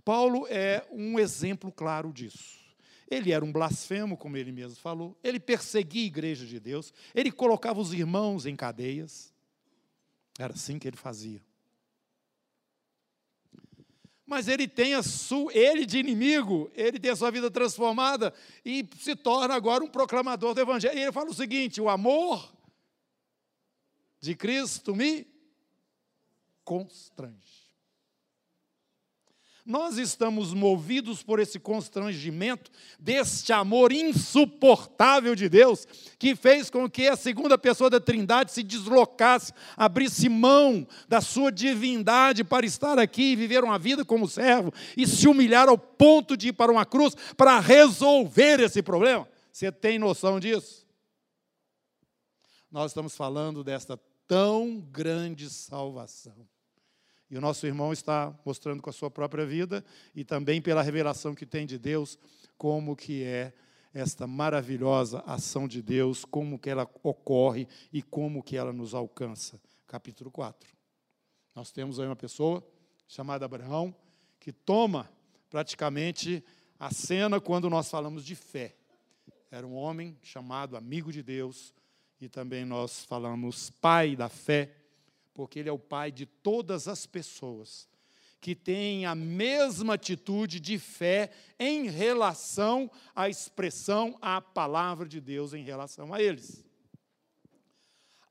Paulo 0.04 0.46
é 0.48 0.86
um 0.92 1.18
exemplo 1.18 1.72
claro 1.72 2.12
disso. 2.12 2.69
Ele 3.11 3.33
era 3.33 3.45
um 3.45 3.50
blasfemo, 3.50 4.17
como 4.17 4.37
ele 4.37 4.52
mesmo 4.52 4.76
falou. 4.76 5.19
Ele 5.23 5.40
perseguia 5.40 6.05
a 6.05 6.07
igreja 6.07 6.47
de 6.47 6.61
Deus. 6.61 6.95
Ele 7.12 7.33
colocava 7.33 7.81
os 7.81 7.93
irmãos 7.93 8.47
em 8.47 8.55
cadeias. 8.55 9.35
Era 10.38 10.55
assim 10.55 10.79
que 10.79 10.87
ele 10.87 10.97
fazia. 10.97 11.43
Mas 14.25 14.47
ele 14.47 14.69
tem 14.69 14.95
a 14.95 15.02
sua, 15.02 15.52
ele 15.52 15.85
de 15.85 15.99
inimigo, 15.99 16.71
ele 16.73 17.00
tem 17.00 17.11
a 17.11 17.17
sua 17.17 17.33
vida 17.33 17.50
transformada 17.50 18.33
e 18.64 18.88
se 18.97 19.17
torna 19.17 19.55
agora 19.55 19.83
um 19.83 19.88
proclamador 19.88 20.55
do 20.55 20.61
evangelho. 20.61 20.97
E 20.97 21.02
ele 21.02 21.11
fala 21.11 21.31
o 21.31 21.35
seguinte: 21.35 21.81
o 21.81 21.88
amor 21.88 22.55
de 24.21 24.37
Cristo 24.37 24.95
me 24.95 25.26
constrange. 26.62 27.60
Nós 29.70 29.98
estamos 29.98 30.52
movidos 30.52 31.22
por 31.22 31.38
esse 31.38 31.56
constrangimento, 31.60 32.72
deste 32.98 33.52
amor 33.52 33.92
insuportável 33.92 35.36
de 35.36 35.48
Deus, 35.48 35.86
que 36.18 36.34
fez 36.34 36.68
com 36.68 36.90
que 36.90 37.06
a 37.06 37.14
segunda 37.14 37.56
pessoa 37.56 37.88
da 37.88 38.00
Trindade 38.00 38.50
se 38.50 38.64
deslocasse, 38.64 39.52
abrisse 39.76 40.28
mão 40.28 40.84
da 41.08 41.20
sua 41.20 41.52
divindade 41.52 42.42
para 42.42 42.66
estar 42.66 42.98
aqui 42.98 43.30
e 43.30 43.36
viver 43.36 43.62
uma 43.62 43.78
vida 43.78 44.04
como 44.04 44.26
servo 44.26 44.74
e 44.96 45.06
se 45.06 45.28
humilhar 45.28 45.68
ao 45.68 45.78
ponto 45.78 46.36
de 46.36 46.48
ir 46.48 46.52
para 46.52 46.72
uma 46.72 46.84
cruz 46.84 47.14
para 47.36 47.60
resolver 47.60 48.58
esse 48.58 48.82
problema. 48.82 49.28
Você 49.52 49.70
tem 49.70 50.00
noção 50.00 50.40
disso? 50.40 50.84
Nós 52.72 52.90
estamos 52.90 53.14
falando 53.14 53.62
desta 53.62 53.96
tão 54.26 54.80
grande 54.80 55.48
salvação. 55.48 56.44
E 57.30 57.38
o 57.38 57.40
nosso 57.40 57.66
irmão 57.66 57.92
está 57.92 58.34
mostrando 58.44 58.82
com 58.82 58.90
a 58.90 58.92
sua 58.92 59.10
própria 59.10 59.46
vida 59.46 59.84
e 60.14 60.25
também 60.25 60.60
pela 60.60 60.82
revelação 60.82 61.34
que 61.34 61.46
tem 61.46 61.64
de 61.64 61.78
Deus, 61.78 62.18
como 62.58 62.96
que 62.96 63.22
é 63.22 63.52
esta 63.94 64.26
maravilhosa 64.26 65.20
ação 65.26 65.68
de 65.68 65.80
Deus, 65.80 66.25
como 66.25 66.58
que 66.58 66.70
ela 66.70 66.88
ocorre 67.02 67.68
e 67.92 68.02
como 68.02 68.42
que 68.42 68.56
ela 68.56 68.72
nos 68.72 68.94
alcança. 68.94 69.60
Capítulo 69.87 70.30
4. 70.30 70.68
Nós 71.54 71.70
temos 71.70 72.00
aí 72.00 72.06
uma 72.06 72.16
pessoa 72.16 72.66
chamada 73.06 73.44
Abraão 73.44 73.94
que 74.38 74.52
toma 74.52 75.10
praticamente 75.49 76.44
a 76.78 76.92
cena 76.92 77.40
quando 77.40 77.68
nós 77.68 77.90
falamos 77.90 78.25
de 78.25 78.34
fé. 78.34 78.75
Era 79.50 79.66
um 79.66 79.75
homem 79.75 80.16
chamado 80.22 80.76
amigo 80.76 81.12
de 81.12 81.22
Deus, 81.22 81.75
e 82.20 82.28
também 82.28 82.64
nós 82.64 83.04
falamos 83.04 83.70
pai 83.70 84.14
da 84.14 84.28
fé, 84.28 84.70
porque 85.34 85.58
ele 85.58 85.68
é 85.68 85.72
o 85.72 85.78
pai 85.78 86.10
de 86.10 86.26
todas 86.26 86.88
as 86.88 87.06
pessoas 87.06 87.88
que 88.40 88.54
têm 88.54 89.04
a 89.04 89.14
mesma 89.14 89.94
atitude 89.94 90.58
de 90.58 90.78
fé 90.78 91.30
em 91.58 91.88
relação 91.88 92.90
à 93.14 93.28
expressão, 93.28 94.16
à 94.20 94.40
palavra 94.40 95.06
de 95.06 95.20
Deus 95.20 95.52
em 95.52 95.62
relação 95.62 96.14
a 96.14 96.22
eles. 96.22 96.64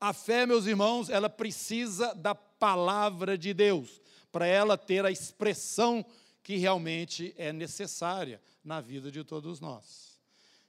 A 0.01 0.13
fé, 0.13 0.45
meus 0.45 0.65
irmãos, 0.65 1.09
ela 1.09 1.29
precisa 1.29 2.15
da 2.15 2.33
palavra 2.33 3.37
de 3.37 3.53
Deus 3.53 4.01
para 4.31 4.47
ela 4.47 4.77
ter 4.77 5.05
a 5.05 5.11
expressão 5.11 6.05
que 6.41 6.55
realmente 6.55 7.33
é 7.37 7.53
necessária 7.53 8.41
na 8.63 8.81
vida 8.81 9.11
de 9.11 9.23
todos 9.23 9.59
nós. 9.59 10.19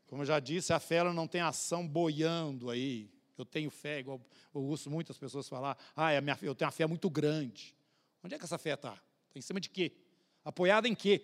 Como 0.07 0.23
eu 0.23 0.27
já 0.27 0.41
disse, 0.41 0.73
a 0.73 0.81
fé 0.81 0.97
ela 0.97 1.13
não 1.13 1.29
tem 1.29 1.41
ação 1.41 1.87
boiando 1.87 2.69
aí. 2.69 3.09
Eu 3.41 3.45
tenho 3.45 3.71
fé, 3.71 4.01
igual 4.01 4.21
eu 4.55 4.63
ouço 4.63 4.91
muitas 4.91 5.17
pessoas 5.19 5.49
falar, 5.49 5.77
ah, 5.97 6.13
é 6.13 6.21
minha, 6.21 6.39
eu 6.43 6.55
tenho 6.55 6.67
uma 6.67 6.73
fé 6.73 6.87
muito 6.87 7.09
grande. 7.09 7.75
Onde 8.23 8.35
é 8.35 8.39
que 8.39 8.45
essa 8.45 8.59
fé 8.59 8.75
está? 8.75 8.93
Está 8.93 9.39
em 9.39 9.43
cima 9.43 9.61
de 9.61 9.71
quê? 9.71 9.93
Apoiada 10.45 10.87
em 10.87 10.95
quê? 10.95 11.23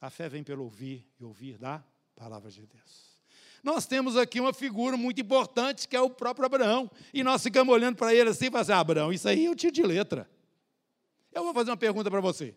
A 0.00 0.10
fé 0.10 0.28
vem 0.28 0.42
pelo 0.42 0.64
ouvir 0.64 1.06
e 1.18 1.24
ouvir 1.24 1.58
da 1.58 1.84
palavra 2.14 2.50
de 2.50 2.66
Deus. 2.66 3.10
Nós 3.62 3.86
temos 3.86 4.16
aqui 4.16 4.40
uma 4.40 4.54
figura 4.54 4.96
muito 4.96 5.20
importante 5.20 5.86
que 5.86 5.94
é 5.94 6.00
o 6.00 6.08
próprio 6.08 6.46
Abraão. 6.46 6.90
E 7.12 7.22
nós 7.22 7.42
ficamos 7.42 7.72
olhando 7.72 7.96
para 7.96 8.14
ele 8.14 8.30
assim 8.30 8.46
e 8.46 8.50
falamos 8.50 8.70
assim, 8.70 8.76
ah, 8.76 8.80
Abraão, 8.80 9.12
isso 9.12 9.28
aí 9.28 9.46
é 9.46 9.50
o 9.50 9.54
tiro 9.54 9.72
de 9.72 9.82
letra. 9.82 10.28
Eu 11.32 11.44
vou 11.44 11.54
fazer 11.54 11.70
uma 11.70 11.76
pergunta 11.76 12.10
para 12.10 12.20
você. 12.20 12.54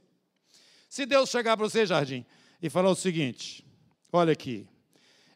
Se 0.89 1.05
Deus 1.05 1.29
chegar 1.29 1.57
para 1.57 1.67
você, 1.67 1.85
Jardim, 1.85 2.25
e 2.61 2.69
falar 2.69 2.89
o 2.89 2.95
seguinte: 2.95 3.65
Olha 4.11 4.31
aqui, 4.31 4.67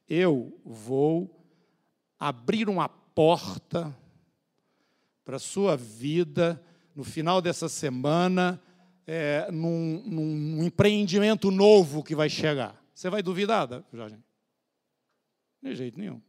eu 0.08 0.58
vou 0.64 1.37
abrir 2.20 2.70
uma 2.70 2.90
porta 2.90 3.96
para 5.24 5.38
a 5.38 5.40
sua 5.40 5.76
vida 5.76 6.64
no 6.96 7.04
final 7.04 7.42
dessa 7.42 7.70
semana, 7.70 8.62
é, 9.06 9.50
num, 9.52 10.02
num, 10.06 10.64
empreendimento 10.64 11.52
novo 11.52 12.04
que 12.04 12.16
vai 12.16 12.30
chegar. 12.30 12.76
Você 12.94 13.10
vai 13.10 13.22
duvidar, 13.22 13.68
Jorge? 13.94 14.18
De 15.62 15.76
jeito 15.76 16.00
nenhum. 16.00 16.22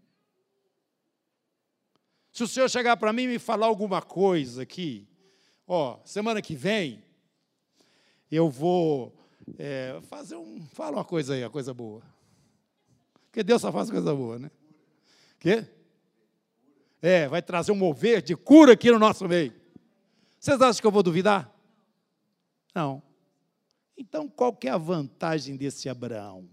Se 2.32 2.42
o 2.42 2.48
senhor 2.48 2.68
chegar 2.68 2.96
para 2.96 3.12
mim 3.12 3.22
e 3.22 3.28
me 3.28 3.38
falar 3.38 3.66
alguma 3.66 4.02
coisa 4.02 4.62
aqui, 4.62 5.08
ó, 5.66 5.98
semana 6.04 6.42
que 6.42 6.54
vem, 6.54 7.02
eu 8.30 8.50
vou 8.50 9.16
é, 9.58 9.98
fazer 10.02 10.36
um. 10.36 10.66
Fala 10.72 10.98
uma 10.98 11.04
coisa 11.04 11.34
aí, 11.34 11.42
uma 11.42 11.50
coisa 11.50 11.72
boa. 11.72 12.02
Porque 13.26 13.42
Deus 13.42 13.62
só 13.62 13.72
faz 13.72 13.90
coisa 13.90 14.14
boa, 14.14 14.38
né? 14.38 14.50
Quê? 15.38 15.66
É, 17.00 17.28
vai 17.28 17.40
trazer 17.40 17.72
um 17.72 17.76
mover 17.76 18.22
de 18.22 18.36
cura 18.36 18.72
aqui 18.72 18.90
no 18.90 18.98
nosso 18.98 19.26
meio. 19.28 19.52
Vocês 20.38 20.60
acham 20.60 20.80
que 20.80 20.86
eu 20.86 20.90
vou 20.90 21.02
duvidar? 21.02 21.52
Não. 22.74 23.02
Então, 23.96 24.28
qual 24.28 24.54
que 24.54 24.68
é 24.68 24.70
a 24.70 24.78
vantagem 24.78 25.56
desse 25.56 25.88
Abraão? 25.88 26.48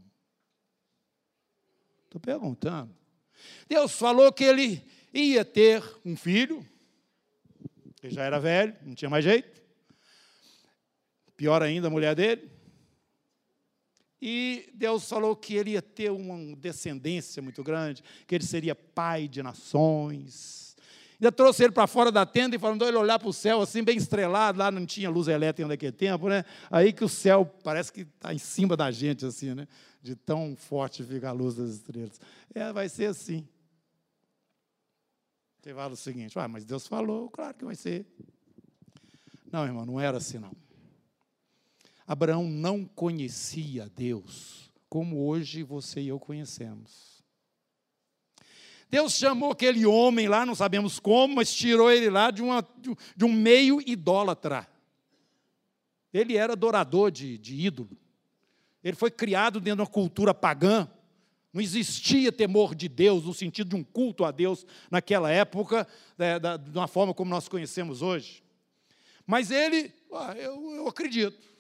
Estou 2.05 2.19
perguntando. 2.19 2.95
Deus 3.67 3.91
falou 3.91 4.31
que 4.31 4.43
ele 4.43 4.83
ia 5.13 5.45
ter 5.45 5.83
um 6.03 6.15
filho, 6.15 6.65
Ele 8.01 8.13
já 8.13 8.23
era 8.23 8.39
velho, 8.39 8.75
não 8.83 8.95
tinha 8.95 9.09
mais 9.09 9.23
jeito. 9.23 9.61
Pior 11.35 11.61
ainda, 11.61 11.87
a 11.87 11.91
mulher 11.91 12.15
dele. 12.15 12.54
E 14.27 14.71
Deus 14.73 15.07
falou 15.07 15.35
que 15.35 15.53
ele 15.53 15.73
ia 15.73 15.83
ter 15.83 16.09
uma 16.09 16.55
descendência 16.55 17.43
muito 17.43 17.63
grande, 17.63 18.03
que 18.25 18.33
ele 18.33 18.43
seria 18.43 18.73
pai 18.73 19.27
de 19.27 19.43
nações. 19.43 20.75
Ainda 21.21 21.31
trouxe 21.31 21.63
ele 21.63 21.71
para 21.71 21.85
fora 21.85 22.11
da 22.11 22.25
tenda 22.25 22.55
e 22.55 22.59
falou, 22.59 22.87
ele 22.87 22.97
olhar 22.97 23.19
para 23.19 23.29
o 23.29 23.33
céu 23.33 23.61
assim, 23.61 23.83
bem 23.83 23.95
estrelado, 23.95 24.57
lá 24.57 24.71
não 24.71 24.83
tinha 24.83 25.11
luz 25.11 25.27
elétrica 25.27 25.67
naquele 25.67 25.91
tempo, 25.91 26.27
né? 26.27 26.43
Aí 26.71 26.91
que 26.91 27.03
o 27.03 27.07
céu 27.07 27.45
parece 27.63 27.93
que 27.93 28.01
está 28.01 28.33
em 28.33 28.39
cima 28.39 28.75
da 28.75 28.89
gente, 28.89 29.23
assim, 29.27 29.53
né? 29.53 29.67
De 30.01 30.15
tão 30.15 30.55
forte 30.55 31.03
fica 31.03 31.29
a 31.29 31.31
luz 31.31 31.53
das 31.53 31.69
estrelas. 31.69 32.19
É, 32.55 32.73
vai 32.73 32.89
ser 32.89 33.05
assim. 33.05 33.47
Você 35.61 35.71
fala 35.71 35.93
o 35.93 35.97
seguinte, 35.97 36.39
ah, 36.39 36.47
mas 36.47 36.65
Deus 36.65 36.87
falou, 36.87 37.29
claro 37.29 37.53
que 37.53 37.63
vai 37.63 37.75
ser. 37.75 38.07
Não, 39.51 39.63
irmão, 39.65 39.85
não 39.85 40.01
era 40.01 40.17
assim, 40.17 40.39
não. 40.39 40.64
Abraão 42.07 42.47
não 42.47 42.85
conhecia 42.85 43.89
Deus 43.95 44.71
como 44.89 45.27
hoje 45.27 45.63
você 45.63 46.01
e 46.01 46.07
eu 46.07 46.19
conhecemos. 46.19 47.23
Deus 48.89 49.13
chamou 49.13 49.51
aquele 49.51 49.85
homem 49.85 50.27
lá, 50.27 50.45
não 50.45 50.55
sabemos 50.55 50.99
como, 50.99 51.35
mas 51.35 51.53
tirou 51.53 51.91
ele 51.91 52.09
lá 52.09 52.31
de, 52.31 52.41
uma, 52.41 52.65
de 53.15 53.25
um 53.25 53.31
meio 53.31 53.81
idólatra. 53.85 54.67
Ele 56.13 56.37
era 56.37 56.53
adorador 56.53 57.11
de, 57.11 57.37
de 57.37 57.55
ídolo. 57.55 57.97
Ele 58.83 58.95
foi 58.95 59.11
criado 59.11 59.59
dentro 59.59 59.77
de 59.77 59.81
uma 59.81 59.87
cultura 59.87 60.33
pagã. 60.33 60.87
Não 61.51 61.59
existia 61.59 62.31
temor 62.31 62.75
de 62.75 62.87
Deus 62.87 63.25
no 63.25 63.33
sentido 63.33 63.69
de 63.71 63.75
um 63.75 63.83
culto 63.83 64.23
a 64.23 64.31
Deus 64.31 64.65
naquela 64.91 65.31
época, 65.31 65.87
né, 66.17 66.39
da, 66.39 66.55
de 66.55 66.77
uma 66.77 66.87
forma 66.87 67.13
como 67.13 67.31
nós 67.31 67.49
conhecemos 67.49 68.01
hoje. 68.01 68.43
Mas 69.25 69.51
ele, 69.51 69.91
ah, 70.13 70.35
eu, 70.37 70.75
eu 70.75 70.87
acredito. 70.87 71.54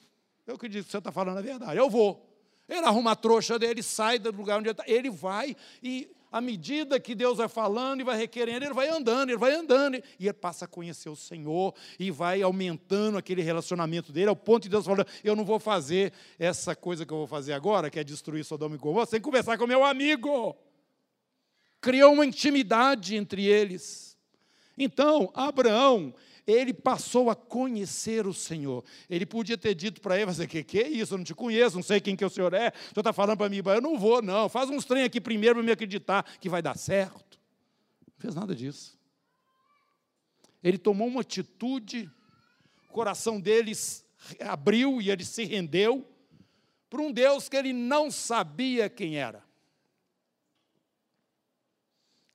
Eu 0.45 0.55
acredito 0.55 0.85
que 0.85 0.91
você 0.91 0.97
está 0.97 1.11
falando 1.11 1.37
a 1.37 1.41
verdade. 1.41 1.77
Eu 1.77 1.89
vou. 1.89 2.31
Ele 2.67 2.85
arruma 2.85 3.11
a 3.11 3.15
trouxa 3.15 3.59
dele, 3.59 3.83
sai 3.83 4.17
do 4.17 4.31
lugar 4.31 4.59
onde 4.59 4.69
ele 4.69 4.71
está. 4.71 4.83
Ele 4.87 5.09
vai 5.09 5.55
e, 5.81 6.09
à 6.31 6.41
medida 6.41 6.99
que 6.99 7.13
Deus 7.13 7.37
vai 7.37 7.47
falando 7.47 8.01
e 8.01 8.03
vai 8.03 8.17
requerendo, 8.17 8.65
ele 8.65 8.73
vai 8.73 8.89
andando, 8.89 9.29
ele 9.29 9.37
vai 9.37 9.53
andando. 9.53 9.95
E 10.19 10.25
ele 10.25 10.33
passa 10.33 10.65
a 10.65 10.67
conhecer 10.67 11.09
o 11.09 11.15
Senhor 11.15 11.73
e 11.99 12.09
vai 12.09 12.41
aumentando 12.41 13.17
aquele 13.17 13.41
relacionamento 13.41 14.11
dele, 14.11 14.29
ao 14.29 14.35
ponto 14.35 14.63
de 14.63 14.69
Deus 14.69 14.85
falando: 14.85 15.07
Eu 15.23 15.35
não 15.35 15.45
vou 15.45 15.59
fazer 15.59 16.11
essa 16.39 16.75
coisa 16.75 17.05
que 17.05 17.13
eu 17.13 17.17
vou 17.17 17.27
fazer 17.27 17.53
agora, 17.53 17.89
que 17.89 17.99
é 17.99 18.03
destruir 18.03 18.43
Sodoma 18.43 18.75
e 18.75 18.79
Gomorra, 18.79 19.05
sem 19.05 19.21
conversar 19.21 19.57
com 19.57 19.67
meu 19.67 19.83
amigo. 19.83 20.55
Criou 21.79 22.13
uma 22.13 22.25
intimidade 22.25 23.15
entre 23.15 23.45
eles. 23.45 24.17
Então, 24.77 25.31
Abraão, 25.33 26.13
ele 26.47 26.73
passou 26.73 27.29
a 27.29 27.35
conhecer 27.35 28.27
o 28.27 28.33
Senhor. 28.33 28.83
Ele 29.09 29.25
podia 29.25 29.57
ter 29.57 29.73
dito 29.73 29.99
para 29.99 30.19
ele, 30.19 30.47
que, 30.47 30.63
que 30.63 30.79
é 30.79 30.87
isso? 30.87 31.13
Eu 31.13 31.17
não 31.17 31.25
te 31.25 31.33
conheço, 31.33 31.75
não 31.75 31.83
sei 31.83 31.99
quem 31.99 32.15
que 32.15 32.23
o 32.23 32.29
Senhor 32.29 32.53
é. 32.53 32.69
O 32.69 32.71
Senhor 32.71 32.99
está 32.99 33.13
falando 33.13 33.37
para 33.37 33.49
mim, 33.49 33.61
eu 33.65 33.81
não 33.81 33.97
vou, 33.97 34.21
não. 34.21 34.47
Faz 34.47 34.69
uns 34.69 34.85
trem 34.85 35.03
aqui 35.03 35.19
primeiro 35.19 35.55
para 35.55 35.63
me 35.63 35.71
acreditar 35.71 36.23
que 36.39 36.49
vai 36.49 36.61
dar 36.61 36.77
certo. 36.77 37.39
Não 38.07 38.19
fez 38.19 38.35
nada 38.35 38.55
disso. 38.55 38.97
Ele 40.63 40.77
tomou 40.77 41.07
uma 41.07 41.21
atitude, 41.21 42.09
o 42.89 42.91
coração 42.91 43.39
dele 43.39 43.71
abriu 44.39 45.01
e 45.01 45.09
ele 45.09 45.25
se 45.25 45.43
rendeu 45.45 46.07
para 46.89 47.01
um 47.01 47.11
Deus 47.11 47.49
que 47.49 47.57
ele 47.57 47.73
não 47.73 48.09
sabia 48.11 48.89
quem 48.89 49.17
era. 49.17 49.43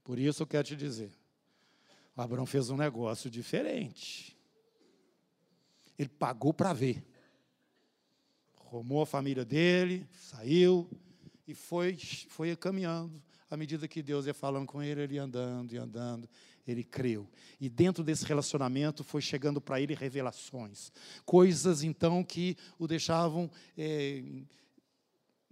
Por 0.03 0.19
isso 0.19 0.43
eu 0.43 0.47
quero 0.47 0.65
te 0.65 0.77
dizer, 0.77 1.13
Abraão 2.21 2.47
fez 2.47 2.71
um 2.71 2.77
negócio 2.77 3.31
diferente. 3.31 4.37
Ele 5.99 6.09
pagou 6.09 6.53
para 6.53 6.73
ver. 6.73 7.05
Romou 8.57 9.03
a 9.03 9.07
família 9.07 9.45
dele, 9.45 10.07
saiu 10.13 10.89
e 11.47 11.55
foi, 11.55 11.97
foi 12.29 12.55
caminhando. 12.55 13.21
À 13.51 13.57
medida 13.57 13.89
que 13.89 14.01
Deus 14.01 14.27
ia 14.27 14.35
falando 14.35 14.67
com 14.67 14.81
ele, 14.81 15.03
ele 15.03 15.15
ia 15.17 15.25
andando 15.25 15.73
e 15.73 15.77
andando, 15.77 16.29
ele 16.65 16.85
creu. 16.85 17.29
E 17.61 17.69
dentro 17.69 18.05
desse 18.05 18.25
relacionamento 18.25 19.03
foi 19.03 19.21
chegando 19.21 19.61
para 19.61 19.81
ele 19.81 19.95
revelações. 19.95 20.93
Coisas, 21.25 21.83
então, 21.83 22.23
que 22.23 22.57
o 22.79 22.87
deixavam 22.87 23.51
é, 23.77 24.23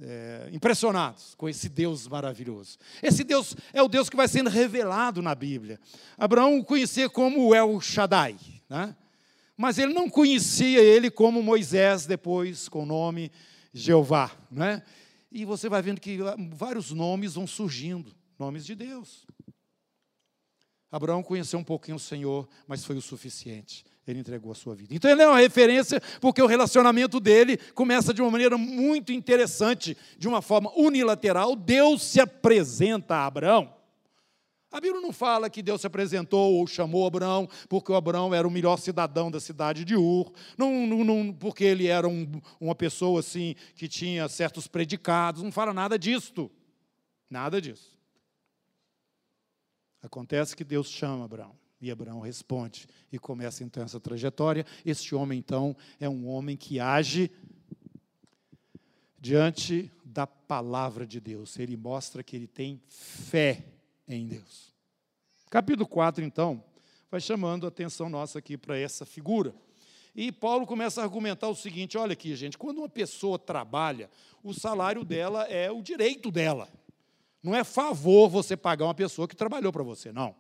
é, 0.01 0.49
impressionados 0.53 1.35
com 1.35 1.49
esse 1.49 1.69
Deus 1.69 2.07
maravilhoso. 2.07 2.79
Esse 3.03 3.25
Deus 3.25 3.57
é 3.73 3.83
o 3.83 3.89
Deus 3.89 4.09
que 4.09 4.17
vai 4.17 4.29
sendo 4.29 4.51
revelado 4.51 5.21
na 5.21 5.35
Bíblia. 5.35 5.81
Abraão 6.17 6.59
o 6.59 6.65
conhecia 6.65 7.09
como 7.09 7.55
El 7.55 7.81
Shaddai, 7.81 8.37
né? 8.69 8.97
mas 9.57 9.79
ele 9.79 9.93
não 9.93 10.09
conhecia 10.09 10.81
ele 10.81 11.11
como 11.11 11.43
Moisés, 11.43 12.07
depois 12.07 12.69
com 12.69 12.85
o 12.85 12.87
nome 12.87 13.31
Jeová. 13.73 14.31
Né? 14.51 14.83
E 15.31 15.45
você 15.45 15.69
vai 15.69 15.83
vendo 15.83 16.01
que 16.01 16.19
vários 16.53 16.93
nomes 16.93 17.35
vão 17.35 17.47
surgindo 17.47 18.15
nomes 18.39 18.65
de 18.65 18.75
Deus. 18.75 19.27
Abraão 20.91 21.23
conheceu 21.23 21.59
um 21.59 21.65
pouquinho 21.65 21.97
o 21.97 22.01
Senhor, 22.01 22.49
mas 22.67 22.85
foi 22.85 22.97
o 22.97 23.03
suficiente 23.03 23.85
ele 24.11 24.21
entregou 24.21 24.53
a 24.53 24.55
sua 24.55 24.75
vida. 24.75 24.95
Então 24.95 25.11
ele 25.11 25.23
é 25.23 25.29
uma 25.29 25.39
referência 25.39 26.01
porque 26.21 26.43
o 26.43 26.47
relacionamento 26.47 27.21
dele 27.21 27.57
começa 27.75 28.13
de 28.13 28.23
uma 28.23 28.31
maneira 28.31 28.57
muito 28.57 29.13
interessante, 29.13 29.97
de 30.17 30.27
uma 30.27 30.41
forma 30.41 30.73
unilateral. 30.77 31.55
Deus 31.55 32.03
se 32.03 32.21
apresenta 32.21 33.17
a 33.17 33.27
Abraão. 33.27 33.75
A 34.71 34.81
Bíblia 34.81 35.01
não 35.01 35.13
fala 35.13 35.49
que 35.49 35.63
Deus 35.63 35.81
se 35.81 35.87
apresentou 35.87 36.55
ou 36.55 36.67
chamou 36.67 37.07
Abraão 37.07 37.49
porque 37.69 37.91
o 37.91 37.95
Abraão 37.95 38.35
era 38.35 38.47
o 38.47 38.51
melhor 38.51 38.79
cidadão 38.79 39.31
da 39.31 39.41
cidade 39.41 39.83
de 39.83 39.97
Ur, 39.97 40.31
não, 40.59 40.87
não, 40.87 41.05
não 41.05 41.33
porque 41.33 41.65
ele 41.65 41.87
era 41.87 42.07
um, 42.07 42.41
uma 42.61 42.75
pessoa 42.75 43.21
assim 43.21 43.55
que 43.75 43.89
tinha 43.89 44.29
certos 44.29 44.67
predicados, 44.67 45.43
não 45.43 45.51
fala 45.51 45.73
nada 45.73 45.99
disto. 45.99 46.51
Nada 47.31 47.61
disso. 47.61 47.99
Acontece 50.03 50.55
que 50.55 50.65
Deus 50.65 50.91
chama 50.91 51.25
Abraão. 51.25 51.58
E 51.81 51.91
Abraão 51.91 52.21
responde 52.21 52.89
e 53.13 53.19
começa 53.19 53.63
então 53.63 53.83
essa 53.83 54.01
trajetória. 54.01 54.67
Este 54.85 55.15
homem, 55.15 55.39
então, 55.39 55.77
é 56.01 56.09
um 56.09 56.27
homem 56.29 56.57
que 56.57 56.81
age 56.81 57.31
diante 59.19 59.91
da 60.05 60.27
palavra 60.27 61.07
de 61.07 61.21
Deus. 61.21 61.59
Ele 61.59 61.77
mostra 61.77 62.23
que 62.23 62.35
ele 62.35 62.47
tem 62.47 62.81
fé 62.89 63.65
em 64.09 64.27
Deus. 64.27 64.75
Capítulo 65.51 65.87
4, 65.87 66.25
então, 66.25 66.63
vai 67.11 67.21
chamando 67.21 67.65
a 67.65 67.69
atenção 67.69 68.09
nossa 68.09 68.39
aqui 68.39 68.57
para 68.57 68.77
essa 68.77 69.07
figura. 69.07 69.55
E 70.15 70.33
Paulo 70.33 70.67
começa 70.67 71.01
a 71.01 71.05
argumentar 71.05 71.49
o 71.49 71.55
seguinte: 71.55 71.97
olha 71.97 72.13
aqui, 72.13 72.35
gente, 72.35 72.59
quando 72.59 72.79
uma 72.79 72.89
pessoa 72.89 73.39
trabalha, 73.39 74.11
o 74.43 74.53
salário 74.53 75.05
dela 75.05 75.45
é 75.45 75.71
o 75.71 75.81
direito 75.81 76.31
dela. 76.31 76.69
Não 77.41 77.55
é 77.55 77.63
favor 77.63 78.29
você 78.29 78.57
pagar 78.57 78.87
uma 78.87 78.95
pessoa 78.95 79.29
que 79.29 79.37
trabalhou 79.37 79.73
para 79.73 79.85
você, 79.85 80.11
não. 80.11 80.35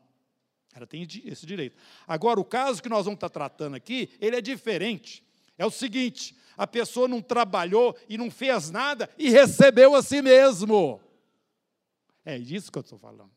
Ela 0.74 0.87
tem 0.87 1.07
esse 1.24 1.46
direito. 1.46 1.76
Agora, 2.07 2.38
o 2.38 2.44
caso 2.44 2.83
que 2.83 2.88
nós 2.88 3.04
vamos 3.04 3.16
estar 3.16 3.31
tratando 3.31 3.74
aqui, 3.74 4.11
ele 4.20 4.37
é 4.37 4.40
diferente. 4.40 5.24
É 5.57 5.66
o 5.66 5.70
seguinte: 5.70 6.37
a 6.57 6.66
pessoa 6.66 7.09
não 7.09 7.20
trabalhou 7.20 7.96
e 8.09 8.16
não 8.16 8.31
fez 8.31 8.70
nada 8.70 9.09
e 9.18 9.31
recebeu 9.31 9.94
a 9.94 10.02
si 10.02 10.22
mesmo. 10.22 11.00
É 12.24 12.38
disso 12.38 12.70
que 12.70 12.78
eu 12.78 12.83
estou 12.83 12.98
falando. 12.98 13.31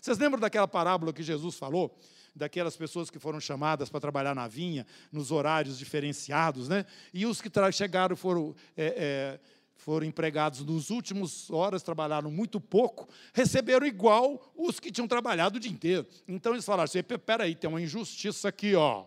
Vocês 0.00 0.18
lembram 0.18 0.40
daquela 0.40 0.68
parábola 0.68 1.12
que 1.12 1.22
Jesus 1.22 1.56
falou? 1.56 1.98
Daquelas 2.34 2.76
pessoas 2.76 3.10
que 3.10 3.18
foram 3.18 3.40
chamadas 3.40 3.90
para 3.90 3.98
trabalhar 3.98 4.34
na 4.34 4.46
vinha, 4.46 4.86
nos 5.10 5.32
horários 5.32 5.78
diferenciados, 5.78 6.68
né? 6.68 6.86
E 7.12 7.26
os 7.26 7.40
que 7.40 7.50
chegaram 7.72 8.14
foram. 8.14 8.54
É, 8.76 8.86
é, 8.86 9.40
foram 9.78 10.04
empregados 10.04 10.64
nos 10.64 10.90
últimos 10.90 11.50
horas, 11.50 11.82
trabalharam 11.82 12.30
muito 12.30 12.60
pouco, 12.60 13.08
receberam 13.32 13.86
igual 13.86 14.52
os 14.56 14.78
que 14.80 14.90
tinham 14.90 15.06
trabalhado 15.06 15.56
o 15.56 15.60
dia 15.60 15.70
inteiro. 15.70 16.06
Então 16.26 16.52
eles 16.52 16.64
falaram 16.64 16.84
assim: 16.84 17.02
peraí, 17.02 17.54
tem 17.54 17.70
uma 17.70 17.80
injustiça 17.80 18.48
aqui, 18.48 18.74
ó. 18.74 19.06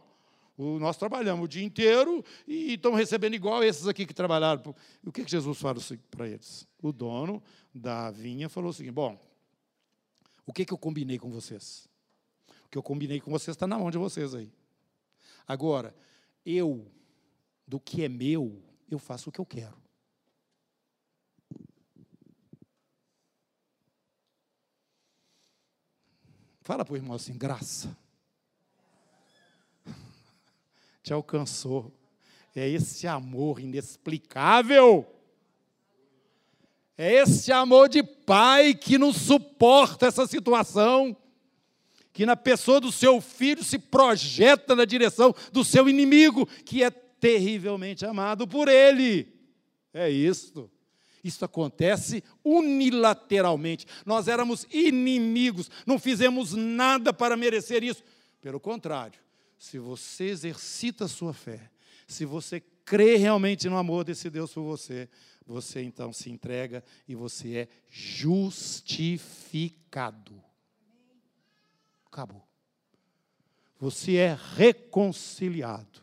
Nós 0.58 0.96
trabalhamos 0.96 1.46
o 1.46 1.48
dia 1.48 1.64
inteiro 1.64 2.24
e 2.48 2.74
estão 2.74 2.94
recebendo 2.94 3.34
igual 3.34 3.64
esses 3.64 3.88
aqui 3.88 4.06
que 4.06 4.14
trabalharam. 4.14 4.74
O 5.06 5.12
que 5.12 5.28
Jesus 5.28 5.60
fala 5.60 5.80
para 6.10 6.28
eles? 6.28 6.68
O 6.82 6.92
dono 6.92 7.44
da 7.74 8.10
vinha 8.10 8.48
falou 8.48 8.70
assim: 8.70 8.90
bom, 8.92 9.20
o 10.46 10.54
que, 10.54 10.66
que 10.66 10.74
eu 10.74 10.78
combinei 10.78 11.20
com 11.20 11.30
vocês? 11.30 11.90
O 12.66 12.70
que 12.70 12.78
eu 12.78 12.84
combinei 12.84 13.20
com 13.20 13.30
vocês 13.30 13.56
está 13.56 13.68
na 13.68 13.78
mão 13.78 13.92
de 13.92 13.98
vocês 13.98 14.34
aí. 14.34 14.50
Agora, 15.46 15.94
eu, 16.46 16.90
do 17.68 17.80
que 17.80 18.04
é 18.06 18.10
meu, 18.10 18.64
eu 18.90 18.98
faço 18.98 19.30
o 19.30 19.34
que 19.34 19.40
eu 19.40 19.46
quero. 19.46 19.82
Fala 26.62 26.86
para 26.86 26.94
o 26.94 26.98
irmão 26.98 27.16
assim, 27.16 27.36
graça. 27.36 27.98
Te 31.04 31.12
alcançou. 31.12 31.92
É 32.56 32.68
esse 32.68 33.08
amor 33.08 33.60
inexplicável. 33.60 35.06
É 36.98 37.14
esse 37.14 37.52
amor 37.52 37.90
de 37.90 38.04
pai 38.04 38.76
que 38.76 38.98
não 38.98 39.12
suporta 39.12 40.06
essa 40.06 40.28
situação. 40.28 41.18
que 42.14 42.26
na 42.26 42.36
pessoa 42.36 42.82
do 42.82 42.92
seu 42.92 43.22
filho 43.22 43.64
se 43.64 43.80
projeta 43.80 44.76
na 44.76 44.84
direção 44.84 45.34
do 45.52 45.64
seu 45.64 45.88
inimigo, 45.88 46.46
que 46.46 46.84
é 46.84 46.92
terrivelmente 46.92 48.06
amado 48.06 48.46
por 48.46 48.68
ele. 48.68 49.34
É 49.94 50.10
isto. 50.10 50.70
Isso 51.24 51.46
acontece 51.46 52.24
unilateralmente. 52.44 53.86
Nós 54.06 54.28
éramos 54.28 54.66
inimigos, 54.72 55.70
não 55.86 56.00
fizemos 56.00 56.54
nada 56.54 57.14
para 57.14 57.38
merecer 57.38 57.84
isso. 57.84 58.04
Pelo 58.42 58.60
contrário, 58.60 59.20
se 59.58 59.78
você 59.78 60.26
exercita 60.26 61.06
a 61.06 61.08
sua 61.08 61.34
fé, 61.34 61.70
se 62.08 62.26
você 62.26 62.60
crê 62.84 63.16
realmente 63.16 63.70
no 63.70 63.78
amor 63.78 64.04
desse 64.04 64.30
Deus 64.30 64.52
por 64.54 64.64
você, 64.64 65.08
você 65.46 65.82
então 65.82 66.12
se 66.12 66.30
entrega 66.32 66.84
e 67.08 67.16
você 67.16 67.56
é 67.56 67.68
justificado. 67.90 69.24
Acabou. 72.06 72.46
Você 73.80 74.16
é 74.18 74.38
reconciliado. 74.56 76.02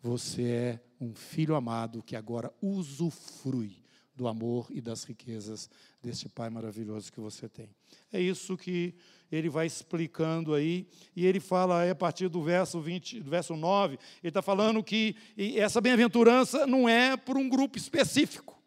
Você 0.00 0.42
é 0.42 0.80
um 1.02 1.14
filho 1.14 1.56
amado 1.56 2.02
que 2.02 2.14
agora 2.14 2.52
usufrui 2.62 3.82
do 4.14 4.28
amor 4.28 4.68
e 4.70 4.80
das 4.80 5.04
riquezas 5.04 5.68
deste 6.00 6.28
Pai 6.28 6.48
maravilhoso 6.48 7.12
que 7.12 7.18
você 7.18 7.48
tem. 7.48 7.74
É 8.12 8.20
isso 8.20 8.56
que 8.56 8.94
ele 9.30 9.48
vai 9.48 9.66
explicando 9.66 10.54
aí, 10.54 10.86
e 11.16 11.26
ele 11.26 11.40
fala 11.40 11.80
aí 11.80 11.90
a 11.90 11.94
partir 11.94 12.28
do 12.28 12.42
verso 12.42 12.80
20, 12.80 13.20
do 13.20 13.30
verso 13.30 13.56
9, 13.56 13.94
ele 13.94 14.28
está 14.28 14.42
falando 14.42 14.84
que 14.84 15.16
essa 15.56 15.80
bem-aventurança 15.80 16.66
não 16.66 16.86
é 16.86 17.16
por 17.16 17.36
um 17.38 17.48
grupo 17.48 17.78
específico 17.78 18.62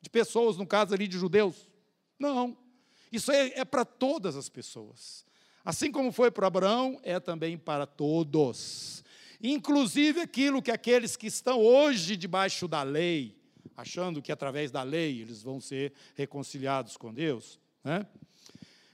de 0.00 0.10
pessoas, 0.10 0.56
no 0.56 0.66
caso 0.66 0.92
ali 0.92 1.06
de 1.06 1.16
judeus. 1.16 1.68
Não. 2.18 2.56
Isso 3.12 3.30
é, 3.30 3.60
é 3.60 3.64
para 3.64 3.84
todas 3.84 4.36
as 4.36 4.48
pessoas. 4.48 5.24
Assim 5.64 5.92
como 5.92 6.10
foi 6.10 6.30
para 6.30 6.48
Abraão, 6.48 6.98
é 7.02 7.20
também 7.20 7.56
para 7.56 7.86
todos. 7.86 9.04
Inclusive 9.40 10.20
aquilo 10.20 10.60
que 10.60 10.70
aqueles 10.70 11.16
que 11.16 11.28
estão 11.28 11.60
hoje 11.60 12.16
debaixo 12.16 12.66
da 12.66 12.82
lei, 12.82 13.36
achando 13.76 14.20
que 14.20 14.32
através 14.32 14.70
da 14.70 14.82
lei 14.82 15.20
eles 15.20 15.42
vão 15.42 15.60
ser 15.60 15.92
reconciliados 16.16 16.96
com 16.96 17.14
Deus, 17.14 17.60
né? 17.84 18.06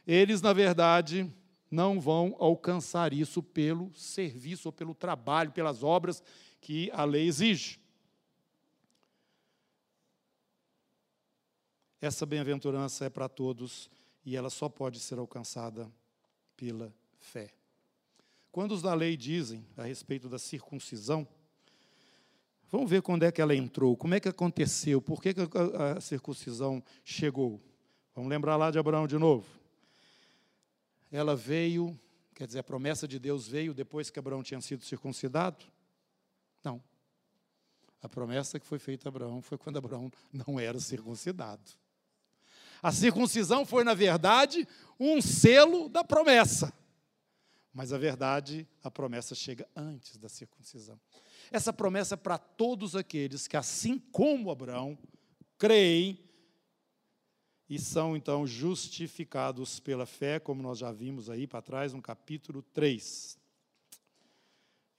eles, 0.06 0.42
na 0.42 0.52
verdade, 0.52 1.32
não 1.70 1.98
vão 1.98 2.36
alcançar 2.38 3.12
isso 3.12 3.42
pelo 3.42 3.92
serviço 3.94 4.68
ou 4.68 4.72
pelo 4.72 4.94
trabalho, 4.94 5.50
pelas 5.50 5.82
obras 5.82 6.22
que 6.60 6.90
a 6.92 7.04
lei 7.04 7.26
exige. 7.26 7.80
Essa 12.00 12.26
bem-aventurança 12.26 13.06
é 13.06 13.10
para 13.10 13.30
todos 13.30 13.90
e 14.26 14.36
ela 14.36 14.50
só 14.50 14.68
pode 14.68 15.00
ser 15.00 15.18
alcançada 15.18 15.90
pela 16.54 16.94
fé. 17.18 17.50
Quando 18.54 18.70
os 18.70 18.82
da 18.82 18.94
lei 18.94 19.16
dizem 19.16 19.66
a 19.76 19.82
respeito 19.82 20.28
da 20.28 20.38
circuncisão, 20.38 21.26
Vamos 22.70 22.88
ver 22.88 23.02
quando 23.02 23.24
é 23.24 23.32
que 23.32 23.40
ela 23.40 23.54
entrou, 23.54 23.96
como 23.96 24.14
é 24.14 24.20
que 24.20 24.28
aconteceu, 24.28 25.00
por 25.02 25.20
que, 25.20 25.32
a 25.96 26.00
circuncisão 26.00 26.82
chegou. 27.04 27.60
Vamos 28.14 28.30
lembrar 28.30 28.56
lá 28.56 28.70
de 28.70 28.78
Abraão 28.78 29.06
de 29.06 29.16
novo. 29.16 29.46
Ela 31.10 31.36
veio, 31.36 31.98
quer 32.34 32.46
dizer, 32.46 32.60
a 32.60 32.64
promessa 32.64 33.06
de 33.06 33.18
Deus 33.18 33.46
veio 33.46 33.74
depois 33.74 34.08
que 34.10 34.18
Abraão 34.18 34.42
tinha 34.42 34.60
sido 34.60 34.84
circuncidado? 34.84 35.64
Não. 36.64 36.82
A 38.02 38.08
promessa 38.08 38.58
que 38.58 38.66
foi 38.66 38.78
feita 38.78 39.08
a 39.08 39.10
Abraão 39.10 39.42
foi 39.42 39.58
quando 39.58 39.78
Abraão 39.78 40.10
não 40.32 40.58
era 40.58 40.78
circuncidado. 40.80 41.72
A 42.82 42.92
circuncisão 42.92 43.66
foi, 43.66 43.82
na 43.84 43.94
verdade, 43.94 44.66
um 44.98 45.20
selo 45.20 45.88
da 45.88 46.02
promessa. 46.02 46.72
Mas 47.74 47.92
a 47.92 47.98
verdade, 47.98 48.68
a 48.84 48.88
promessa 48.88 49.34
chega 49.34 49.68
antes 49.74 50.16
da 50.16 50.28
circuncisão. 50.28 50.98
Essa 51.50 51.72
promessa 51.72 52.14
é 52.14 52.16
para 52.16 52.38
todos 52.38 52.94
aqueles 52.94 53.48
que, 53.48 53.56
assim 53.56 53.98
como 53.98 54.48
Abraão, 54.48 54.96
creem 55.58 56.20
e 57.68 57.76
são 57.76 58.16
então 58.16 58.46
justificados 58.46 59.80
pela 59.80 60.06
fé, 60.06 60.38
como 60.38 60.62
nós 60.62 60.78
já 60.78 60.92
vimos 60.92 61.28
aí 61.28 61.48
para 61.48 61.60
trás 61.60 61.92
no 61.92 62.00
capítulo 62.00 62.62
3. 62.62 63.38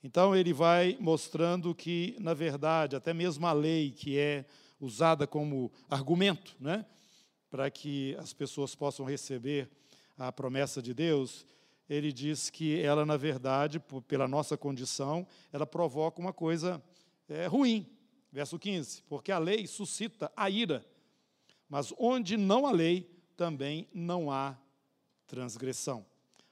Então 0.03 0.35
ele 0.35 0.51
vai 0.51 0.97
mostrando 0.99 1.73
que, 1.73 2.17
na 2.19 2.33
verdade, 2.33 2.95
até 2.95 3.13
mesmo 3.13 3.47
a 3.47 3.53
lei 3.53 3.91
que 3.91 4.17
é 4.19 4.45
usada 4.79 5.25
como 5.25 5.71
argumento, 5.89 6.55
né, 6.59 6.85
para 7.49 7.71
que 7.71 8.15
as 8.19 8.33
pessoas 8.33 8.75
possam 8.75 9.05
receber 9.05 9.69
a 10.17 10.31
promessa 10.31 10.81
de 10.81 10.93
Deus, 10.93 11.45
ele 11.89 12.11
diz 12.11 12.49
que 12.49 12.79
ela, 12.79 13.05
na 13.05 13.17
verdade, 13.17 13.79
pela 14.07 14.27
nossa 14.27 14.57
condição, 14.57 15.27
ela 15.51 15.65
provoca 15.65 16.19
uma 16.19 16.33
coisa 16.33 16.83
é, 17.29 17.45
ruim. 17.45 17.87
Verso 18.31 18.57
15: 18.57 19.03
Porque 19.03 19.31
a 19.31 19.37
lei 19.37 19.67
suscita 19.67 20.31
a 20.35 20.49
ira, 20.49 20.85
mas 21.69 21.93
onde 21.97 22.37
não 22.37 22.65
há 22.65 22.71
lei, 22.71 23.09
também 23.37 23.87
não 23.93 24.31
há 24.31 24.57
transgressão. 25.27 26.05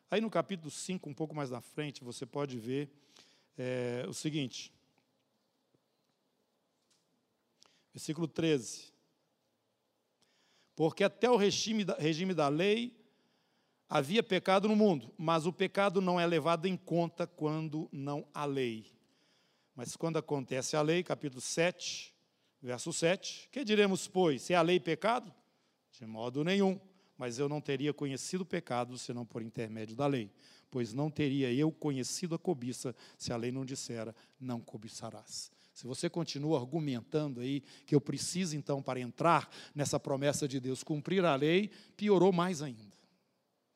Aí 0.09 0.21
no 0.21 0.29
capítulo 0.29 0.69
5, 0.69 1.09
um 1.09 1.13
pouco 1.13 1.33
mais 1.33 1.49
na 1.49 1.61
frente, 1.61 2.03
você 2.03 2.25
pode 2.25 2.59
ver 2.59 2.89
é, 3.57 4.05
o 4.07 4.13
seguinte. 4.13 4.71
Versículo 7.93 8.27
13. 8.27 8.93
Porque 10.75 11.03
até 11.03 11.29
o 11.29 11.35
regime 11.35 11.83
da, 11.83 11.95
regime 11.95 12.33
da 12.33 12.47
lei 12.47 12.95
Havia 13.95 14.23
pecado 14.23 14.67
no 14.67 14.75
mundo, 14.75 15.13
mas 15.15 15.45
o 15.45 15.53
pecado 15.53 16.01
não 16.01 16.19
é 16.19 16.25
levado 16.25 16.65
em 16.65 16.75
conta 16.75 17.27
quando 17.27 17.88
não 17.91 18.27
há 18.34 18.43
lei. 18.43 18.88
Mas 19.75 19.95
quando 19.95 20.17
acontece 20.17 20.75
a 20.75 20.82
lei, 20.82 21.03
capítulo 21.03 21.39
7, 21.39 22.12
verso 22.60 22.91
7, 22.91 23.49
que 23.51 23.63
diremos, 23.63 24.08
pois, 24.08 24.41
se 24.41 24.53
é 24.53 24.56
a 24.56 24.63
lei 24.63 24.79
pecado? 24.79 25.32
De 25.91 26.08
modo 26.08 26.43
nenhum, 26.43 26.82
mas 27.15 27.38
eu 27.38 27.47
não 27.47 27.62
teria 27.62 27.93
conhecido 27.93 28.41
o 28.41 28.45
pecado 28.47 28.97
senão 28.97 29.23
por 29.27 29.43
intermédio 29.43 29.95
da 29.95 30.08
lei, 30.08 30.32
pois 30.71 30.91
não 30.91 31.12
teria 31.12 31.53
eu 31.53 31.71
conhecido 31.71 32.34
a 32.34 32.39
cobiça 32.39 32.95
se 33.15 33.32
a 33.32 33.38
lei 33.38 33.51
não 33.51 33.63
dissera, 33.63 34.15
não 34.39 34.60
cobiçarás. 34.60 35.51
Se 35.71 35.86
você 35.86 36.10
continua 36.10 36.60
argumentando 36.60 37.41
aí 37.41 37.62
que 37.86 37.93
eu 37.93 38.01
preciso 38.01 38.56
então 38.56 38.82
para 38.82 38.99
entrar 38.99 39.47
nessa 39.75 39.99
promessa 39.99 40.47
de 40.47 40.60
Deus 40.60 40.82
cumprir 40.82 41.23
a 41.23 41.36
lei, 41.36 41.69
piorou 41.95 42.32
mais 42.32 42.60
ainda 42.60 42.92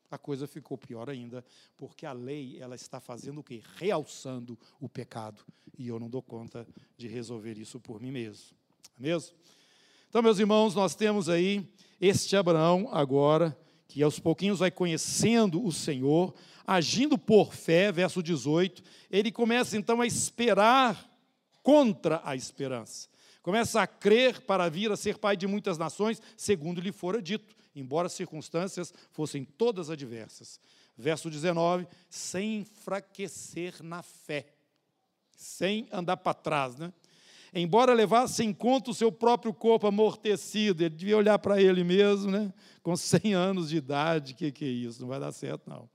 a 0.10 0.18
coisa 0.18 0.48
ficou 0.48 0.78
pior 0.78 1.10
ainda, 1.10 1.44
porque 1.76 2.06
a 2.06 2.14
lei 2.14 2.58
ela 2.60 2.76
está 2.76 3.00
fazendo 3.00 3.40
o 3.40 3.44
quê? 3.44 3.62
Realçando 3.76 4.58
o 4.80 4.88
pecado, 4.88 5.42
e 5.78 5.88
eu 5.88 6.00
não 6.00 6.10
dou 6.10 6.22
conta 6.22 6.68
de 6.98 7.08
resolver 7.08 7.58
isso 7.58 7.80
por 7.80 8.00
mim 8.00 8.12
mesmo. 8.12 8.56
É 8.98 9.02
mesmo? 9.02 9.36
Então, 10.10 10.22
meus 10.22 10.40
irmãos, 10.40 10.74
nós 10.74 10.96
temos 10.96 11.28
aí 11.28 11.68
este 12.00 12.36
Abraão 12.36 12.90
agora, 12.92 13.58
que 13.88 14.02
aos 14.02 14.20
pouquinhos 14.20 14.60
vai 14.60 14.72
conhecendo 14.72 15.64
o 15.64 15.72
Senhor, 15.72 16.34
agindo 16.66 17.18
por 17.18 17.54
fé, 17.54 17.92
verso 17.92 18.24
18, 18.24 18.82
ele 19.12 19.32
começa 19.32 19.78
então 19.78 20.02
a 20.02 20.08
esperar 20.08 21.10
contra 21.62 22.22
a 22.24 22.36
esperança. 22.36 23.10
Começa 23.42 23.82
a 23.82 23.88
crer 23.88 24.42
para 24.42 24.70
vir 24.70 24.92
a 24.92 24.98
ser 24.98 25.18
pai 25.18 25.36
de 25.36 25.48
muitas 25.48 25.78
nações, 25.78 26.22
segundo 26.36 26.82
lhe 26.82 26.92
fora 26.92 27.22
dito 27.22 27.57
embora 27.80 28.08
as 28.08 28.14
circunstâncias 28.14 28.94
fossem 29.12 29.44
todas 29.44 29.90
adversas. 29.90 30.60
Verso 30.98 31.30
19: 31.30 31.88
sem 32.10 32.60
enfraquecer 32.60 33.84
na 33.84 34.02
fé, 34.02 34.48
sem 35.36 35.88
andar 35.92 36.18
para 36.18 36.34
trás, 36.34 36.76
né? 36.76 36.92
Embora 37.54 37.94
levasse 37.94 38.44
em 38.44 38.54
conta 38.54 38.92
o 38.92 38.94
seu 38.94 39.12
próprio 39.12 39.54
corpo 39.54 39.88
amortecido, 39.88 40.84
ele 40.84 40.96
devia 40.96 41.18
olhar 41.18 41.40
para 41.40 41.62
ele 41.62 41.84
mesmo, 41.84 42.30
né? 42.30 42.54
Com 42.84 42.96
100 42.96 43.34
anos 43.34 43.70
de 43.70 43.78
idade, 43.78 44.34
que 44.34 44.52
que 44.52 44.66
é 44.66 44.68
isso? 44.68 45.02
Não 45.02 45.08
vai 45.08 45.20
dar 45.20 45.32
certo, 45.32 45.70
não. 45.70 45.90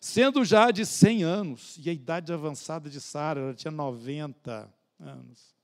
Sendo 0.00 0.44
já 0.44 0.70
de 0.70 0.84
100 0.84 1.22
anos, 1.22 1.78
e 1.78 1.88
a 1.88 1.92
idade 1.92 2.32
avançada 2.32 2.90
de 2.90 3.00
Sara, 3.00 3.40
ela 3.40 3.54
tinha 3.54 3.70
90 3.70 4.72
anos, 4.98 5.54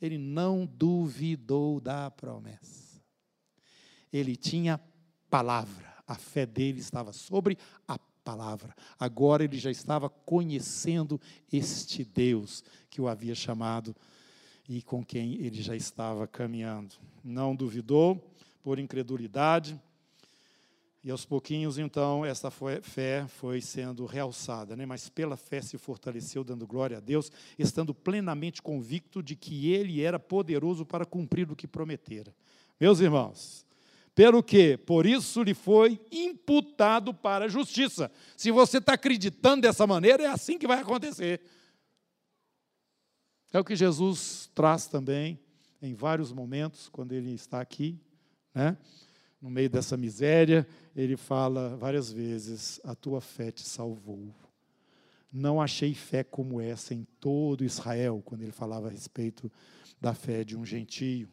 ele 0.00 0.18
não 0.18 0.66
duvidou 0.66 1.80
da 1.80 2.10
promessa. 2.10 3.00
Ele 4.12 4.36
tinha 4.36 4.80
palavra. 5.30 5.88
A 6.06 6.14
fé 6.14 6.46
dele 6.46 6.80
estava 6.80 7.12
sobre 7.12 7.58
a 7.86 7.98
palavra. 8.24 8.74
Agora 8.98 9.44
ele 9.44 9.58
já 9.58 9.70
estava 9.70 10.08
conhecendo 10.08 11.20
este 11.52 12.04
Deus 12.04 12.62
que 12.90 13.00
o 13.00 13.08
havia 13.08 13.34
chamado 13.34 13.94
e 14.68 14.82
com 14.82 15.02
quem 15.02 15.34
ele 15.34 15.62
já 15.62 15.74
estava 15.74 16.26
caminhando. 16.26 16.94
Não 17.24 17.56
duvidou 17.56 18.22
por 18.62 18.78
incredulidade. 18.78 19.80
E 21.02 21.10
aos 21.10 21.24
pouquinhos, 21.24 21.78
então, 21.78 22.22
essa 22.22 22.50
fé 22.50 23.26
foi 23.28 23.62
sendo 23.62 24.04
realçada, 24.04 24.76
né? 24.76 24.84
mas 24.84 25.08
pela 25.08 25.36
fé 25.36 25.62
se 25.62 25.78
fortaleceu, 25.78 26.44
dando 26.44 26.66
glória 26.66 26.98
a 26.98 27.00
Deus, 27.00 27.32
estando 27.58 27.94
plenamente 27.94 28.60
convicto 28.60 29.22
de 29.22 29.34
que 29.36 29.72
ele 29.72 30.02
era 30.02 30.18
poderoso 30.18 30.84
para 30.84 31.06
cumprir 31.06 31.50
o 31.50 31.56
que 31.56 31.66
prometera. 31.66 32.34
Meus 32.78 33.00
irmãos, 33.00 33.64
Pelo 34.18 34.42
que? 34.42 34.76
Por 34.76 35.06
isso 35.06 35.44
lhe 35.44 35.54
foi 35.54 36.00
imputado 36.10 37.14
para 37.14 37.44
a 37.44 37.48
justiça. 37.48 38.10
Se 38.36 38.50
você 38.50 38.78
está 38.78 38.94
acreditando 38.94 39.62
dessa 39.62 39.86
maneira, 39.86 40.24
é 40.24 40.26
assim 40.26 40.58
que 40.58 40.66
vai 40.66 40.80
acontecer. 40.80 41.40
É 43.52 43.60
o 43.60 43.64
que 43.64 43.76
Jesus 43.76 44.50
traz 44.56 44.88
também 44.88 45.38
em 45.80 45.94
vários 45.94 46.32
momentos, 46.32 46.88
quando 46.88 47.12
ele 47.12 47.32
está 47.32 47.60
aqui, 47.60 47.96
né? 48.52 48.76
no 49.40 49.48
meio 49.48 49.70
dessa 49.70 49.96
miséria, 49.96 50.66
ele 50.96 51.16
fala 51.16 51.76
várias 51.76 52.10
vezes: 52.10 52.80
A 52.82 52.96
tua 52.96 53.20
fé 53.20 53.52
te 53.52 53.62
salvou. 53.62 54.34
Não 55.32 55.62
achei 55.62 55.94
fé 55.94 56.24
como 56.24 56.60
essa 56.60 56.92
em 56.92 57.06
todo 57.20 57.64
Israel, 57.64 58.20
quando 58.24 58.42
ele 58.42 58.50
falava 58.50 58.88
a 58.88 58.90
respeito 58.90 59.48
da 60.00 60.12
fé 60.12 60.42
de 60.42 60.56
um 60.56 60.66
gentio. 60.66 61.28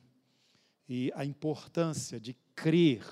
E 0.88 1.12
a 1.16 1.26
importância 1.26 2.20
de 2.20 2.38
crer 2.56 3.04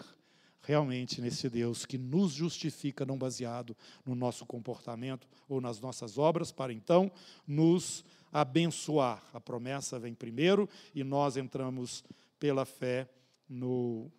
realmente 0.61 1.21
nesse 1.21 1.49
Deus 1.49 1.85
que 1.85 1.97
nos 1.97 2.31
justifica, 2.31 3.05
não 3.05 3.17
baseado 3.17 3.75
no 4.05 4.15
nosso 4.15 4.45
comportamento 4.45 5.27
ou 5.47 5.59
nas 5.59 5.79
nossas 5.79 6.17
obras, 6.17 6.51
para 6.51 6.71
então 6.71 7.11
nos 7.45 8.03
abençoar. 8.31 9.21
A 9.33 9.39
promessa 9.39 9.99
vem 9.99 10.13
primeiro 10.13 10.67
e 10.95 11.03
nós 11.03 11.37
entramos 11.37 12.03
pela 12.39 12.65
fé 12.65 13.07
no. 13.47 14.09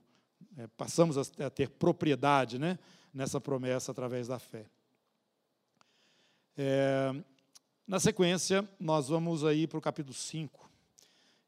É, 0.57 0.67
passamos 0.77 1.17
a, 1.19 1.51
ter 1.51 1.71
propriedade 1.71 2.59
né, 2.59 2.79
nessa 3.13 3.41
promessa 3.41 3.91
através 3.91 4.29
da 4.29 4.39
fé. 4.39 4.67
É, 6.57 7.13
na 7.87 7.99
sequência, 7.99 8.69
nós 8.79 9.09
vamos 9.09 9.45
aí 9.45 9.67
para 9.67 9.79
o 9.79 9.83
capítulo 9.83 10.15
5. 10.15 10.71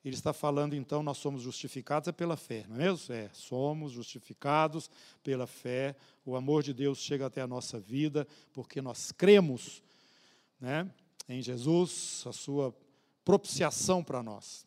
Ele 0.07 0.15
está 0.15 0.33
falando, 0.33 0.77
então, 0.77 1.03
nós 1.03 1.19
somos 1.19 1.43
justificados 1.43 2.07
é 2.07 2.13
pela 2.13 2.37
fé, 2.37 2.65
não 2.69 2.77
é 2.77 2.79
mesmo? 2.79 3.13
É, 3.13 3.29
somos 3.33 3.91
justificados 3.91 4.89
pela 5.21 5.49
fé. 5.49 5.97
O 6.25 6.37
amor 6.37 6.63
de 6.63 6.73
Deus 6.73 6.99
chega 6.99 7.27
até 7.27 7.41
a 7.41 7.47
nossa 7.47 7.81
vida 7.81 8.25
porque 8.53 8.81
nós 8.81 9.11
cremos 9.11 9.83
né, 10.61 10.89
em 11.29 11.43
Jesus, 11.43 12.23
a 12.25 12.33
sua 12.33 12.73
propiciação 13.25 14.05
para 14.05 14.23
nós. 14.23 14.65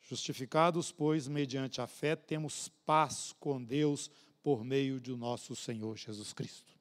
Justificados, 0.00 0.90
pois, 0.90 1.28
mediante 1.28 1.80
a 1.80 1.86
fé, 1.86 2.16
temos 2.16 2.68
paz 2.84 3.32
com 3.38 3.62
Deus 3.62 4.10
por 4.42 4.64
meio 4.64 4.98
do 4.98 5.16
nosso 5.16 5.54
Senhor 5.54 5.96
Jesus 5.96 6.32
Cristo. 6.32 6.74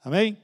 Amém? 0.00 0.40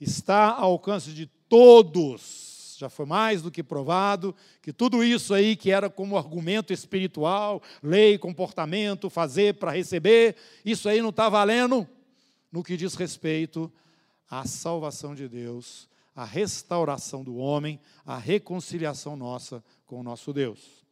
Está 0.00 0.48
ao 0.48 0.72
alcance 0.72 1.12
de 1.12 1.26
todos 1.48 2.55
já 2.78 2.88
foi 2.88 3.06
mais 3.06 3.42
do 3.42 3.50
que 3.50 3.62
provado 3.62 4.34
que 4.62 4.72
tudo 4.72 5.02
isso 5.02 5.34
aí 5.34 5.56
que 5.56 5.70
era 5.70 5.88
como 5.88 6.16
argumento 6.16 6.72
espiritual, 6.72 7.62
lei, 7.82 8.18
comportamento, 8.18 9.10
fazer 9.10 9.54
para 9.54 9.72
receber, 9.72 10.36
isso 10.64 10.88
aí 10.88 11.00
não 11.00 11.10
está 11.10 11.28
valendo 11.28 11.86
no 12.52 12.62
que 12.62 12.76
diz 12.76 12.94
respeito 12.94 13.72
à 14.30 14.46
salvação 14.46 15.14
de 15.14 15.28
Deus, 15.28 15.88
à 16.14 16.24
restauração 16.24 17.22
do 17.22 17.36
homem, 17.36 17.80
à 18.04 18.18
reconciliação 18.18 19.16
nossa 19.16 19.62
com 19.86 20.00
o 20.00 20.02
nosso 20.02 20.32
Deus. 20.32 20.84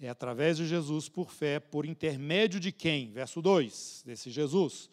É 0.00 0.08
através 0.08 0.56
de 0.56 0.66
Jesus, 0.66 1.08
por 1.08 1.30
fé, 1.30 1.60
por 1.60 1.86
intermédio 1.86 2.58
de 2.58 2.72
quem? 2.72 3.10
Verso 3.10 3.40
2, 3.40 4.02
desse 4.04 4.30
Jesus 4.30 4.90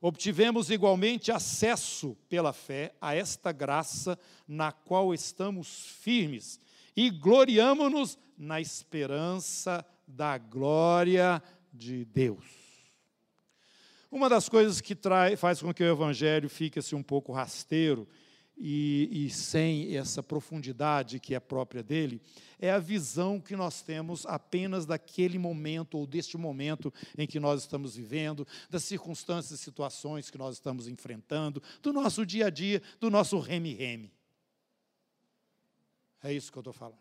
obtivemos 0.00 0.70
igualmente 0.70 1.32
acesso 1.32 2.16
pela 2.28 2.52
fé 2.52 2.94
a 3.00 3.14
esta 3.14 3.52
graça 3.52 4.18
na 4.46 4.72
qual 4.72 5.12
estamos 5.12 5.86
firmes 6.00 6.60
e 6.96 7.10
gloriamo-nos 7.10 8.18
na 8.36 8.60
esperança 8.60 9.84
da 10.06 10.38
glória 10.38 11.42
de 11.72 12.04
Deus. 12.04 12.44
Uma 14.10 14.28
das 14.28 14.48
coisas 14.48 14.80
que 14.80 14.94
traz, 14.94 15.38
faz 15.38 15.60
com 15.60 15.72
que 15.74 15.82
o 15.82 15.92
evangelho 15.92 16.48
fique 16.48 16.78
assim 16.78 16.96
um 16.96 17.02
pouco 17.02 17.32
rasteiro 17.32 18.08
e, 18.58 19.08
e 19.26 19.30
sem 19.30 19.96
essa 19.96 20.22
profundidade 20.22 21.20
que 21.20 21.34
é 21.34 21.40
própria 21.40 21.82
dele, 21.82 22.20
é 22.58 22.70
a 22.70 22.78
visão 22.78 23.40
que 23.40 23.54
nós 23.54 23.82
temos 23.82 24.26
apenas 24.26 24.84
daquele 24.84 25.38
momento 25.38 25.96
ou 25.96 26.06
deste 26.06 26.36
momento 26.36 26.92
em 27.16 27.26
que 27.26 27.38
nós 27.38 27.62
estamos 27.62 27.94
vivendo, 27.94 28.46
das 28.68 28.82
circunstâncias 28.82 29.60
e 29.60 29.62
situações 29.62 30.30
que 30.30 30.38
nós 30.38 30.56
estamos 30.56 30.88
enfrentando, 30.88 31.62
do 31.80 31.92
nosso 31.92 32.26
dia 32.26 32.46
a 32.46 32.50
dia, 32.50 32.82
do 32.98 33.08
nosso 33.10 33.38
reme-reme. 33.38 34.12
É 36.22 36.32
isso 36.32 36.50
que 36.50 36.58
eu 36.58 36.62
estou 36.62 36.72
falando. 36.72 36.98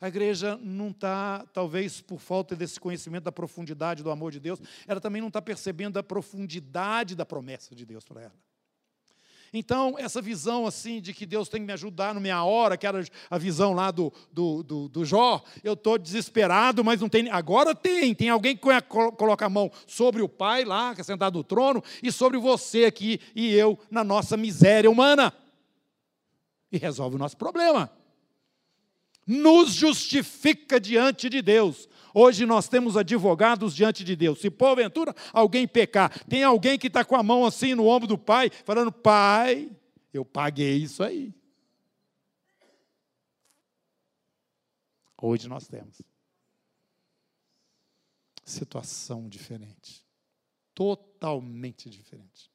A 0.00 0.08
igreja 0.08 0.56
não 0.58 0.90
está, 0.90 1.44
talvez 1.52 2.00
por 2.00 2.20
falta 2.20 2.54
desse 2.54 2.78
conhecimento 2.78 3.24
da 3.24 3.32
profundidade 3.32 4.02
do 4.02 4.10
amor 4.10 4.30
de 4.30 4.38
Deus, 4.38 4.60
ela 4.86 5.00
também 5.00 5.20
não 5.20 5.28
está 5.28 5.40
percebendo 5.40 5.98
a 5.98 6.02
profundidade 6.02 7.16
da 7.16 7.24
promessa 7.24 7.74
de 7.74 7.84
Deus 7.84 8.04
para 8.04 8.22
ela. 8.22 8.46
Então, 9.52 9.96
essa 9.98 10.20
visão 10.20 10.66
assim 10.66 11.00
de 11.00 11.12
que 11.12 11.24
Deus 11.24 11.48
tem 11.48 11.60
que 11.60 11.66
me 11.66 11.72
ajudar 11.72 12.14
na 12.14 12.20
minha 12.20 12.42
hora, 12.44 12.76
que 12.76 12.86
era 12.86 13.02
a 13.30 13.38
visão 13.38 13.72
lá 13.72 13.90
do, 13.90 14.12
do, 14.32 14.62
do, 14.62 14.88
do 14.88 15.04
Jó, 15.04 15.42
eu 15.62 15.74
estou 15.74 15.98
desesperado, 15.98 16.84
mas 16.84 17.00
não 17.00 17.08
tem. 17.08 17.30
Agora 17.30 17.74
tem, 17.74 18.14
tem 18.14 18.28
alguém 18.28 18.56
que 18.56 18.62
coloca 19.16 19.46
a 19.46 19.50
mão 19.50 19.70
sobre 19.86 20.22
o 20.22 20.28
Pai 20.28 20.64
lá, 20.64 20.94
que 20.94 21.00
é 21.00 21.04
sentado 21.04 21.38
no 21.38 21.44
trono, 21.44 21.82
e 22.02 22.10
sobre 22.10 22.38
você 22.38 22.84
aqui 22.84 23.20
e 23.34 23.54
eu 23.54 23.78
na 23.90 24.02
nossa 24.02 24.36
miséria 24.36 24.90
humana. 24.90 25.32
E 26.70 26.78
resolve 26.78 27.16
o 27.16 27.18
nosso 27.18 27.36
problema. 27.36 27.90
Nos 29.26 29.72
justifica 29.72 30.78
diante 30.78 31.28
de 31.28 31.42
Deus. 31.42 31.88
Hoje 32.14 32.46
nós 32.46 32.68
temos 32.68 32.96
advogados 32.96 33.74
diante 33.74 34.04
de 34.04 34.14
Deus. 34.14 34.40
Se 34.40 34.50
porventura 34.50 35.14
alguém 35.32 35.66
pecar, 35.66 36.24
tem 36.26 36.42
alguém 36.42 36.78
que 36.78 36.86
está 36.86 37.04
com 37.04 37.16
a 37.16 37.22
mão 37.22 37.44
assim 37.44 37.74
no 37.74 37.86
ombro 37.86 38.06
do 38.06 38.16
pai, 38.16 38.50
falando: 38.64 38.92
Pai, 38.92 39.70
eu 40.14 40.24
paguei 40.24 40.76
isso 40.76 41.02
aí. 41.02 41.34
Hoje 45.20 45.48
nós 45.48 45.66
temos 45.66 46.00
situação 48.44 49.28
diferente, 49.28 50.04
totalmente 50.72 51.90
diferente. 51.90 52.50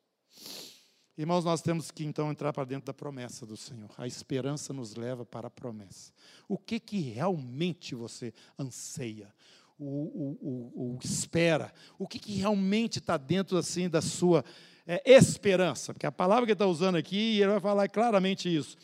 Irmãos, 1.18 1.44
nós 1.44 1.62
temos 1.62 1.92
que 1.92 2.06
então 2.06 2.32
entrar 2.32 2.54
para 2.54 2.64
dentro 2.64 2.86
da 2.86 2.94
promessa 2.94 3.46
do 3.46 3.58
Senhor. 3.58 3.90
A 3.98 4.08
esperança 4.08 4.74
nos 4.74 4.96
leva 4.96 5.26
para 5.26 5.48
a 5.48 5.52
promessa. 5.52 6.14
O 6.48 6.58
que 6.58 6.80
que 6.80 7.00
realmente 7.00 7.94
você 7.94 8.34
anseia? 8.58 9.34
O, 9.78 9.86
o, 9.86 10.38
o, 10.42 10.96
o 10.96 11.00
espera? 11.04 11.74
O 12.00 12.08
que, 12.08 12.18
que 12.18 12.34
realmente 12.34 13.00
está 13.00 13.18
dentro 13.18 13.58
assim 13.58 13.90
da 13.90 14.02
sua 14.02 14.46
é, 14.88 15.02
esperança? 15.12 15.94
Porque 15.94 16.06
a 16.06 16.12
palavra 16.12 16.46
que 16.46 16.52
ele 16.52 16.56
está 16.56 16.68
usando 16.68 16.96
aqui, 16.96 17.40
ele 17.40 17.52
vai 17.52 17.60
falar 17.60 17.90
claramente 17.90 18.54
isso. 18.54 18.78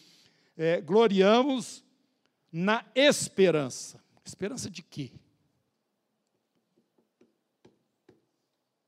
É, 0.58 0.82
gloriamos 0.82 1.84
na 2.52 2.86
esperança. 2.94 4.04
Esperança 4.26 4.70
de 4.70 4.84
quê? 4.84 5.12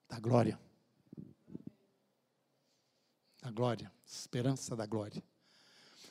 Da 0.10 0.20
glória 0.20 0.60
da 3.50 3.52
glória, 3.52 3.92
esperança 4.06 4.76
da 4.76 4.86
glória. 4.86 5.24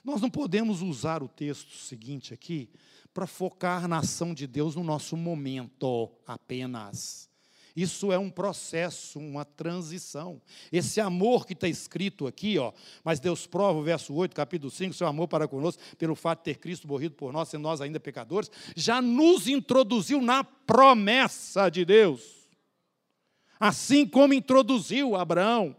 Nós 0.02 0.20
não 0.20 0.28
podemos 0.28 0.82
usar 0.82 1.22
o 1.22 1.28
texto 1.28 1.72
seguinte 1.76 2.34
aqui 2.34 2.68
para 3.14 3.28
focar 3.28 3.86
na 3.86 3.98
ação 3.98 4.34
de 4.34 4.44
Deus 4.44 4.74
no 4.74 4.82
nosso 4.82 5.16
momento 5.16 6.10
apenas. 6.26 7.30
Isso 7.76 8.10
é 8.10 8.18
um 8.18 8.28
processo, 8.28 9.20
uma 9.20 9.44
transição. 9.44 10.42
Esse 10.72 11.00
amor 11.00 11.46
que 11.46 11.52
está 11.52 11.68
escrito 11.68 12.26
aqui, 12.26 12.58
ó, 12.58 12.72
mas 13.04 13.20
Deus 13.20 13.46
prova, 13.46 13.78
o 13.78 13.84
verso 13.84 14.12
8, 14.12 14.34
capítulo 14.34 14.70
5, 14.70 14.94
seu 14.94 15.06
amor 15.06 15.28
para 15.28 15.46
conosco, 15.46 15.80
pelo 15.96 16.16
fato 16.16 16.40
de 16.40 16.44
ter 16.46 16.58
Cristo 16.58 16.88
morrido 16.88 17.14
por 17.14 17.32
nós, 17.32 17.48
sendo 17.48 17.62
nós 17.62 17.80
ainda 17.80 18.00
pecadores, 18.00 18.50
já 18.74 19.00
nos 19.00 19.46
introduziu 19.46 20.20
na 20.20 20.42
promessa 20.42 21.68
de 21.68 21.84
Deus. 21.84 22.48
Assim 23.60 24.04
como 24.04 24.34
introduziu 24.34 25.14
Abraão. 25.14 25.76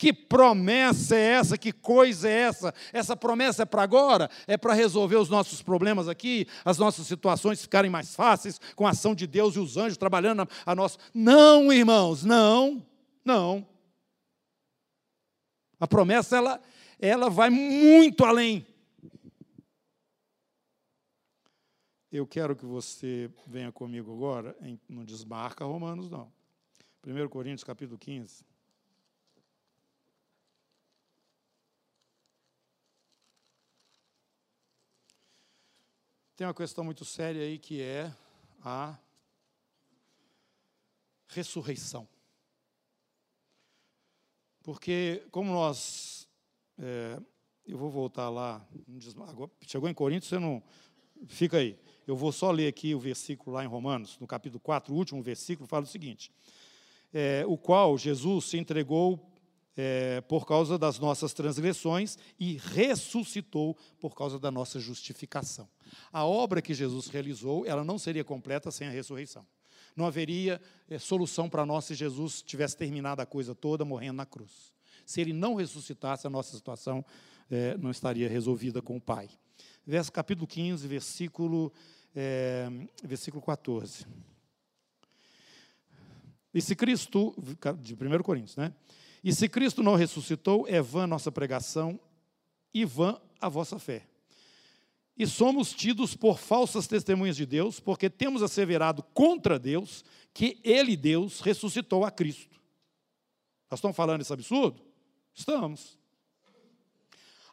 Que 0.00 0.14
promessa 0.14 1.14
é 1.14 1.32
essa? 1.32 1.58
Que 1.58 1.72
coisa 1.72 2.26
é 2.26 2.32
essa? 2.32 2.74
Essa 2.90 3.14
promessa 3.14 3.64
é 3.64 3.66
para 3.66 3.82
agora? 3.82 4.30
É 4.46 4.56
para 4.56 4.72
resolver 4.72 5.16
os 5.16 5.28
nossos 5.28 5.60
problemas 5.60 6.08
aqui, 6.08 6.46
as 6.64 6.78
nossas 6.78 7.06
situações 7.06 7.60
ficarem 7.60 7.90
mais 7.90 8.14
fáceis 8.14 8.58
com 8.74 8.86
a 8.86 8.92
ação 8.92 9.14
de 9.14 9.26
Deus 9.26 9.56
e 9.56 9.58
os 9.58 9.76
anjos 9.76 9.98
trabalhando 9.98 10.40
a, 10.40 10.48
a 10.64 10.74
nosso. 10.74 10.96
Não, 11.12 11.70
irmãos, 11.70 12.24
não, 12.24 12.82
não. 13.22 13.68
A 15.78 15.86
promessa 15.86 16.38
ela, 16.38 16.62
ela 16.98 17.28
vai 17.28 17.50
muito 17.50 18.24
além. 18.24 18.66
Eu 22.10 22.26
quero 22.26 22.56
que 22.56 22.64
você 22.64 23.30
venha 23.46 23.70
comigo 23.70 24.10
agora, 24.14 24.56
não 24.88 25.04
desmarca 25.04 25.62
Romanos, 25.62 26.08
não. 26.08 26.32
1 27.06 27.28
Coríntios 27.28 27.64
capítulo 27.64 27.98
15. 27.98 28.48
Tem 36.40 36.46
uma 36.46 36.54
questão 36.54 36.82
muito 36.82 37.04
séria 37.04 37.42
aí 37.42 37.58
que 37.58 37.82
é 37.82 38.10
a 38.64 38.96
ressurreição. 41.28 42.08
Porque, 44.62 45.22
como 45.30 45.52
nós. 45.52 46.26
É, 46.78 47.20
eu 47.66 47.76
vou 47.76 47.90
voltar 47.90 48.30
lá. 48.30 48.66
Chegou 49.66 49.86
em 49.86 49.92
Coríntios, 49.92 50.30
você 50.30 50.38
não. 50.38 50.62
Fica 51.26 51.58
aí. 51.58 51.78
Eu 52.06 52.16
vou 52.16 52.32
só 52.32 52.50
ler 52.50 52.68
aqui 52.68 52.94
o 52.94 52.98
versículo 52.98 53.54
lá 53.54 53.62
em 53.62 53.68
Romanos, 53.68 54.18
no 54.18 54.26
capítulo 54.26 54.60
4, 54.60 54.94
o 54.94 54.96
último 54.96 55.22
versículo, 55.22 55.68
fala 55.68 55.84
o 55.84 55.88
seguinte: 55.88 56.32
é, 57.12 57.44
O 57.46 57.58
qual 57.58 57.98
Jesus 57.98 58.46
se 58.46 58.56
entregou 58.56 59.29
é, 59.82 60.20
por 60.20 60.46
causa 60.46 60.76
das 60.76 60.98
nossas 60.98 61.32
transgressões 61.32 62.18
e 62.38 62.58
ressuscitou 62.58 63.74
por 63.98 64.14
causa 64.14 64.38
da 64.38 64.50
nossa 64.50 64.78
justificação. 64.78 65.66
A 66.12 66.22
obra 66.22 66.60
que 66.60 66.74
Jesus 66.74 67.06
realizou, 67.06 67.64
ela 67.64 67.82
não 67.82 67.98
seria 67.98 68.22
completa 68.22 68.70
sem 68.70 68.86
a 68.86 68.90
ressurreição. 68.90 69.46
Não 69.96 70.04
haveria 70.04 70.60
é, 70.86 70.98
solução 70.98 71.48
para 71.48 71.64
nós 71.64 71.86
se 71.86 71.94
Jesus 71.94 72.42
tivesse 72.42 72.76
terminado 72.76 73.22
a 73.22 73.26
coisa 73.26 73.54
toda 73.54 73.82
morrendo 73.82 74.16
na 74.16 74.26
cruz. 74.26 74.74
Se 75.06 75.18
ele 75.18 75.32
não 75.32 75.54
ressuscitasse, 75.54 76.26
a 76.26 76.30
nossa 76.30 76.54
situação 76.54 77.02
é, 77.50 77.74
não 77.78 77.90
estaria 77.90 78.28
resolvida 78.28 78.82
com 78.82 78.98
o 78.98 79.00
Pai. 79.00 79.30
Verso 79.86 80.12
capítulo 80.12 80.46
15, 80.46 80.86
versículo, 80.86 81.72
é, 82.14 82.68
versículo 83.02 83.42
14. 83.42 84.04
E 86.52 86.60
se 86.60 86.76
Cristo, 86.76 87.34
de 87.80 87.94
1 87.94 88.22
Coríntios, 88.22 88.56
né? 88.56 88.74
E 89.22 89.32
se 89.34 89.48
Cristo 89.48 89.82
não 89.82 89.94
ressuscitou, 89.94 90.66
é 90.66 90.80
vã 90.80 91.06
nossa 91.06 91.30
pregação 91.30 92.00
e 92.72 92.84
vã 92.84 93.20
a 93.40 93.48
vossa 93.48 93.78
fé. 93.78 94.06
E 95.16 95.26
somos 95.26 95.72
tidos 95.72 96.16
por 96.16 96.38
falsas 96.38 96.86
testemunhas 96.86 97.36
de 97.36 97.44
Deus, 97.44 97.78
porque 97.78 98.08
temos 98.08 98.42
asseverado 98.42 99.02
contra 99.12 99.58
Deus 99.58 100.02
que 100.32 100.58
Ele, 100.64 100.96
Deus, 100.96 101.40
ressuscitou 101.40 102.04
a 102.04 102.10
Cristo. 102.10 102.58
Nós 103.70 103.78
estamos 103.78 103.96
falando 103.96 104.22
esse 104.22 104.32
absurdo? 104.32 104.82
Estamos. 105.34 105.98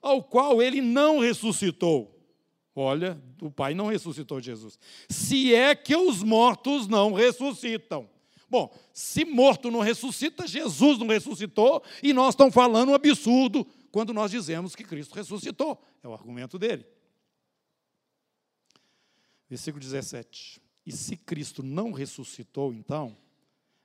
Ao 0.01 0.23
qual 0.23 0.61
Ele 0.61 0.81
não 0.81 1.19
ressuscitou. 1.19 2.17
Olha, 2.73 3.21
o 3.41 3.51
Pai 3.51 3.73
não 3.73 3.87
ressuscitou 3.87 4.39
Jesus. 4.39 4.79
Se 5.09 5.53
é 5.53 5.75
que 5.75 5.95
os 5.95 6.23
mortos 6.23 6.87
não 6.87 7.11
ressuscitam. 7.11 8.07
Bom, 8.49 8.73
se 8.93 9.25
morto 9.25 9.69
não 9.69 9.81
ressuscita, 9.81 10.47
Jesus 10.47 10.99
não 10.99 11.07
ressuscitou, 11.07 11.83
e 12.01 12.13
nós 12.13 12.29
estamos 12.29 12.53
falando 12.53 12.89
um 12.89 12.95
absurdo 12.95 13.65
quando 13.91 14.13
nós 14.13 14.31
dizemos 14.31 14.75
que 14.75 14.83
Cristo 14.83 15.15
ressuscitou. 15.15 15.81
É 16.01 16.07
o 16.07 16.13
argumento 16.13 16.57
dele. 16.57 16.85
Versículo 19.49 19.81
17. 19.83 20.61
E 20.85 20.91
se 20.91 21.17
Cristo 21.17 21.61
não 21.61 21.91
ressuscitou, 21.91 22.73
então, 22.73 23.15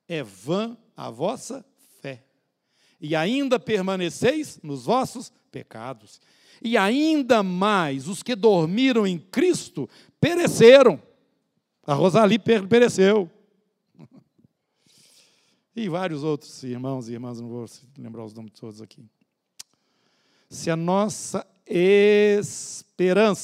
é 0.08 0.22
vã 0.22 0.76
a 0.96 1.10
vossa 1.10 1.64
fé. 2.00 2.22
E 3.00 3.16
ainda 3.16 3.58
permaneceis 3.58 4.60
nos 4.62 4.84
vossos 4.84 5.32
pecados. 5.50 6.20
E 6.62 6.76
ainda 6.76 7.42
mais 7.42 8.06
os 8.06 8.22
que 8.22 8.36
dormiram 8.36 9.04
em 9.04 9.18
Cristo 9.18 9.88
pereceram. 10.20 11.02
A 11.84 11.94
Rosali 11.94 12.38
pereceu. 12.38 13.28
E 15.74 15.88
vários 15.88 16.22
outros 16.22 16.62
irmãos 16.62 17.08
e 17.08 17.12
irmãs, 17.12 17.40
não 17.40 17.48
vou 17.48 17.64
lembrar 17.96 18.24
os 18.24 18.34
nomes 18.34 18.52
de 18.52 18.60
todos 18.60 18.82
aqui. 18.82 19.02
Se 20.50 20.70
a 20.70 20.76
nossa 20.76 21.46
esperança 21.66 23.38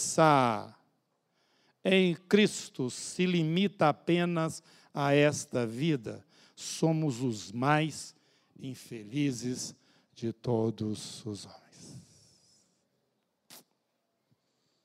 em 1.83 2.15
Cristo 2.15 2.91
se 2.91 3.25
limita 3.25 3.89
apenas 3.89 4.63
a 4.93 5.15
esta 5.15 5.67
vida, 5.67 6.23
somos 6.55 7.23
os 7.23 7.51
mais 7.51 8.15
infelizes 8.59 9.75
de 10.15 10.33
todos 10.33 11.25
os 11.25 11.47
homens. 11.47 12.03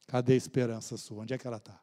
Cadê 0.07 0.33
a 0.33 0.37
esperança 0.37 0.95
sua? 0.95 1.23
Onde 1.23 1.33
é 1.33 1.37
que 1.37 1.45
ela 1.47 1.57
está? 1.57 1.82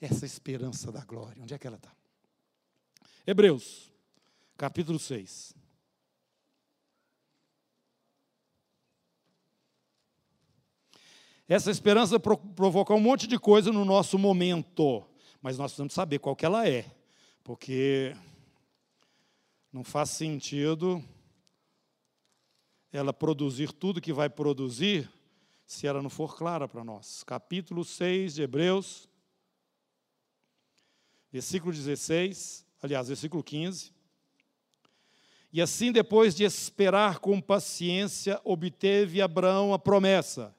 Essa 0.00 0.24
esperança 0.24 0.92
da 0.92 1.04
glória? 1.04 1.42
Onde 1.42 1.54
é 1.54 1.58
que 1.58 1.66
ela 1.66 1.76
está? 1.76 1.92
Hebreus, 3.26 3.92
capítulo 4.56 4.98
6. 4.98 5.54
Essa 11.48 11.70
esperança 11.70 12.20
provoca 12.20 12.92
um 12.92 13.00
monte 13.00 13.26
de 13.26 13.38
coisa 13.38 13.72
no 13.72 13.84
nosso 13.84 14.18
momento, 14.18 15.02
mas 15.40 15.56
nós 15.56 15.70
precisamos 15.70 15.94
saber 15.94 16.18
qual 16.18 16.36
que 16.36 16.44
ela 16.44 16.68
é, 16.68 16.84
porque 17.42 18.14
não 19.72 19.82
faz 19.82 20.10
sentido 20.10 21.02
ela 22.92 23.12
produzir 23.12 23.72
tudo 23.72 24.00
que 24.00 24.12
vai 24.12 24.28
produzir 24.28 25.10
se 25.66 25.86
ela 25.86 26.02
não 26.02 26.10
for 26.10 26.36
clara 26.36 26.66
para 26.66 26.84
nós. 26.84 27.22
Capítulo 27.24 27.84
6 27.84 28.34
de 28.34 28.42
Hebreus, 28.42 29.08
versículo 31.32 31.72
16, 31.72 32.66
aliás, 32.82 33.08
versículo 33.08 33.42
15. 33.42 33.92
E 35.52 35.62
assim, 35.62 35.90
depois 35.90 36.34
de 36.34 36.44
esperar 36.44 37.18
com 37.18 37.40
paciência, 37.40 38.40
obteve 38.44 39.22
Abraão 39.22 39.72
a 39.72 39.78
promessa. 39.78 40.54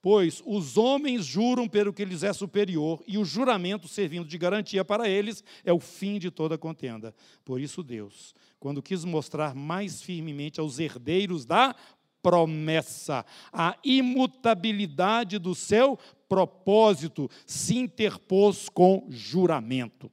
Pois 0.00 0.42
os 0.44 0.76
homens 0.76 1.24
juram 1.24 1.66
pelo 1.66 1.92
que 1.92 2.04
lhes 2.04 2.22
é 2.22 2.32
superior, 2.32 3.02
e 3.06 3.16
o 3.16 3.24
juramento, 3.24 3.88
servindo 3.88 4.28
de 4.28 4.36
garantia 4.36 4.84
para 4.84 5.08
eles, 5.08 5.42
é 5.64 5.72
o 5.72 5.80
fim 5.80 6.18
de 6.18 6.30
toda 6.30 6.58
contenda. 6.58 7.14
Por 7.42 7.58
isso, 7.58 7.82
Deus, 7.82 8.34
quando 8.60 8.82
quis 8.82 9.02
mostrar 9.04 9.54
mais 9.54 10.02
firmemente 10.02 10.60
aos 10.60 10.78
herdeiros 10.78 11.46
da 11.46 11.74
promessa, 12.24 13.26
a 13.52 13.76
imutabilidade 13.84 15.38
do 15.38 15.54
seu 15.54 15.98
propósito 16.26 17.30
se 17.46 17.76
interpôs 17.76 18.70
com 18.70 19.06
juramento. 19.10 20.10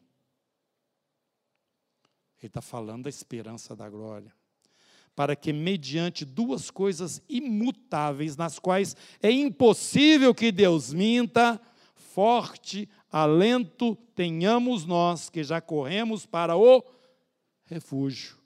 Ele 2.41 2.47
está 2.47 2.61
falando 2.61 3.03
da 3.03 3.09
esperança 3.09 3.73
da 3.73 3.89
glória. 3.89 4.33
Para 5.15 5.35
que, 5.35 5.53
mediante 5.53 6.25
duas 6.25 6.69
coisas 6.69 7.21
imutáveis, 7.29 8.35
nas 8.35 8.59
quais 8.59 8.95
é 9.21 9.31
impossível 9.31 10.33
que 10.33 10.51
Deus 10.51 10.91
minta, 10.91 11.61
forte 11.95 12.89
alento 13.09 13.95
tenhamos 14.15 14.85
nós 14.85 15.29
que 15.29 15.43
já 15.43 15.61
corremos 15.61 16.25
para 16.25 16.57
o 16.57 16.83
refúgio, 17.65 18.37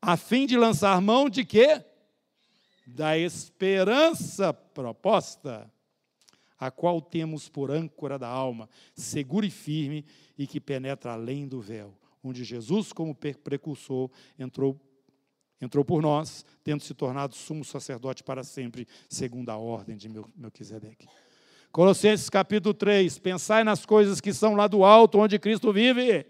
a 0.00 0.16
fim 0.16 0.46
de 0.46 0.56
lançar 0.56 1.00
mão 1.00 1.28
de 1.28 1.44
quê? 1.44 1.84
Da 2.86 3.18
esperança 3.18 4.52
proposta 4.52 5.70
a 6.58 6.70
qual 6.70 7.00
temos 7.00 7.48
por 7.48 7.70
âncora 7.70 8.18
da 8.18 8.28
alma, 8.28 8.68
segura 8.94 9.44
e 9.44 9.50
firme 9.50 10.04
e 10.38 10.46
que 10.46 10.60
penetra 10.60 11.12
além 11.12 11.46
do 11.46 11.60
véu, 11.60 11.94
onde 12.22 12.44
Jesus, 12.44 12.92
como 12.92 13.14
precursor, 13.14 14.10
entrou 14.38 14.80
entrou 15.60 15.82
por 15.82 16.02
nós, 16.02 16.44
tendo 16.62 16.82
se 16.82 16.92
tornado 16.92 17.34
sumo 17.34 17.64
sacerdote 17.64 18.22
para 18.22 18.44
sempre, 18.44 18.86
segundo 19.08 19.48
a 19.48 19.56
ordem 19.56 19.96
de 19.96 20.06
Melquisedeque. 20.36 21.08
Colossenses 21.72 22.28
capítulo 22.28 22.74
3, 22.74 23.18
pensai 23.18 23.64
nas 23.64 23.86
coisas 23.86 24.20
que 24.20 24.32
são 24.32 24.54
lá 24.54 24.66
do 24.66 24.84
alto, 24.84 25.18
onde 25.18 25.38
Cristo 25.38 25.72
vive. 25.72 26.26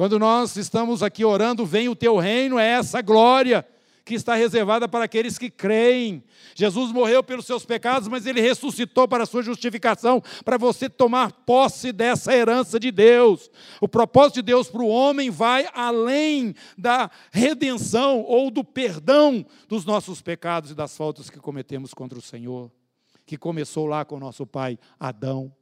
Quando 0.00 0.18
nós 0.18 0.56
estamos 0.56 1.02
aqui 1.02 1.26
orando, 1.26 1.66
vem 1.66 1.86
o 1.86 1.94
teu 1.94 2.16
reino, 2.16 2.58
é 2.58 2.66
essa 2.66 3.02
glória 3.02 3.68
que 4.02 4.14
está 4.14 4.34
reservada 4.34 4.88
para 4.88 5.04
aqueles 5.04 5.36
que 5.36 5.50
creem. 5.50 6.24
Jesus 6.54 6.90
morreu 6.90 7.22
pelos 7.22 7.44
seus 7.44 7.66
pecados, 7.66 8.08
mas 8.08 8.24
ele 8.24 8.40
ressuscitou 8.40 9.06
para 9.06 9.24
a 9.24 9.26
sua 9.26 9.42
justificação, 9.42 10.22
para 10.42 10.56
você 10.56 10.88
tomar 10.88 11.32
posse 11.44 11.92
dessa 11.92 12.34
herança 12.34 12.80
de 12.80 12.90
Deus. 12.90 13.50
O 13.78 13.86
propósito 13.86 14.36
de 14.36 14.42
Deus 14.44 14.70
para 14.70 14.80
o 14.80 14.88
homem 14.88 15.28
vai 15.28 15.68
além 15.74 16.54
da 16.78 17.10
redenção 17.30 18.22
ou 18.22 18.50
do 18.50 18.64
perdão 18.64 19.44
dos 19.68 19.84
nossos 19.84 20.22
pecados 20.22 20.70
e 20.70 20.74
das 20.74 20.96
faltas 20.96 21.28
que 21.28 21.38
cometemos 21.38 21.92
contra 21.92 22.18
o 22.18 22.22
Senhor, 22.22 22.72
que 23.26 23.36
começou 23.36 23.84
lá 23.84 24.02
com 24.06 24.16
o 24.16 24.20
nosso 24.20 24.46
pai 24.46 24.78
Adão. 24.98 25.52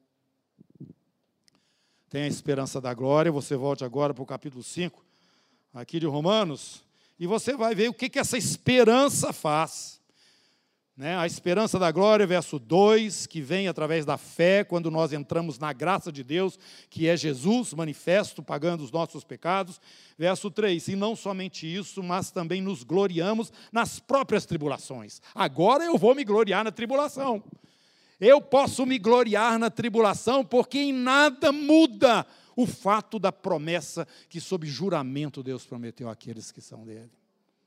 Tem 2.11 2.23
a 2.23 2.27
esperança 2.27 2.81
da 2.81 2.95
glória, 2.95 3.31
você 3.31 3.55
volte 3.55 3.85
agora 3.85 4.15
para 4.15 4.23
o 4.23 4.27
capítulo 4.27 4.63
5, 4.63 5.05
aqui 5.75 6.01
de 6.01 6.07
Romanos. 6.07 6.83
E 7.21 7.27
você 7.27 7.55
vai 7.55 7.75
ver 7.75 7.91
o 7.91 7.93
que, 7.95 8.09
que 8.09 8.19
essa 8.19 8.39
esperança 8.39 9.31
faz. 9.31 10.01
Né? 10.97 11.19
A 11.19 11.27
esperança 11.27 11.79
da 11.79 11.93
glória, 11.93 12.27
verso 12.27 12.59
2, 12.59 13.27
que 13.27 13.43
vem 13.43 13.69
através 13.69 14.07
da 14.07 14.17
fé, 14.17 14.65
quando 14.65 14.91
nós 14.91 15.13
entramos 15.13 15.59
na 15.59 15.71
graça 15.75 16.11
de 16.11 16.25
Deus, 16.25 16.59
que 16.89 17.07
é 17.07 17.15
Jesus 17.15 17.75
manifesto, 17.75 18.43
pagando 18.43 18.83
os 18.83 18.91
nossos 18.91 19.23
pecados. 19.23 19.79
Verso 20.17 20.51
3: 20.51 20.89
E 20.89 20.97
não 20.97 21.15
somente 21.15 21.73
isso, 21.73 22.03
mas 22.03 22.31
também 22.31 22.63
nos 22.63 22.85
gloriamos 22.85 23.53
nas 23.71 24.01
próprias 24.01 24.47
tribulações. 24.47 25.21
Agora 25.35 25.85
eu 25.85 25.99
vou 25.99 26.15
me 26.15 26.25
gloriar 26.25 26.65
na 26.65 26.73
tribulação. 26.73 27.45
Eu 28.21 28.41
posso 28.41 28.85
me 28.85 28.99
gloriar 28.99 29.59
na 29.59 29.71
tribulação, 29.71 30.45
porque 30.45 30.79
em 30.79 30.93
nada 30.93 31.53
muda 31.53 32.27
o 32.57 32.67
fato 32.67 33.19
da 33.19 33.31
promessa 33.31 34.07
que, 34.29 34.41
sob 34.41 34.67
juramento, 34.67 35.43
Deus 35.43 35.65
prometeu 35.65 36.09
àqueles 36.09 36.51
que 36.51 36.61
são 36.61 36.85
dele. 36.85 37.11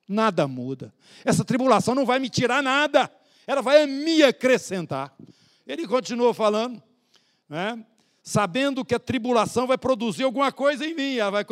Nada 0.08 0.48
muda. 0.48 0.94
Essa 1.24 1.46
tribulação 1.46 1.96
não 1.96 2.06
vai 2.06 2.20
me 2.20 2.30
tirar 2.30 2.62
nada, 2.62 3.10
ela 3.48 3.62
vai 3.62 3.86
me 3.86 4.22
acrescentar. 4.22 5.16
Ele 5.66 5.88
continuou 5.88 6.34
falando, 6.34 6.84
né? 7.48 7.86
sabendo 8.22 8.84
que 8.84 8.94
a 8.94 9.00
tribulação 9.00 9.66
vai 9.66 9.78
produzir 9.78 10.24
alguma 10.24 10.52
coisa 10.52 10.86
em 10.86 10.94
mim, 10.94 11.16
ela 11.16 11.32
vai 11.32 11.46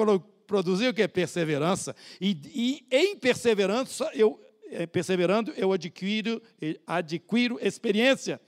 produzir 0.46 0.90
o 0.90 0.94
que? 0.94 1.08
Perseverança. 1.08 1.96
E, 2.20 2.38
e 2.54 2.86
em 2.92 3.16
perseverança, 3.16 4.10
eu, 4.14 4.38
eh, 4.70 4.86
perseverando, 4.86 5.54
eu 5.56 5.72
adquiro, 5.72 6.42
adquiro 6.86 7.58
experiência. 7.62 8.42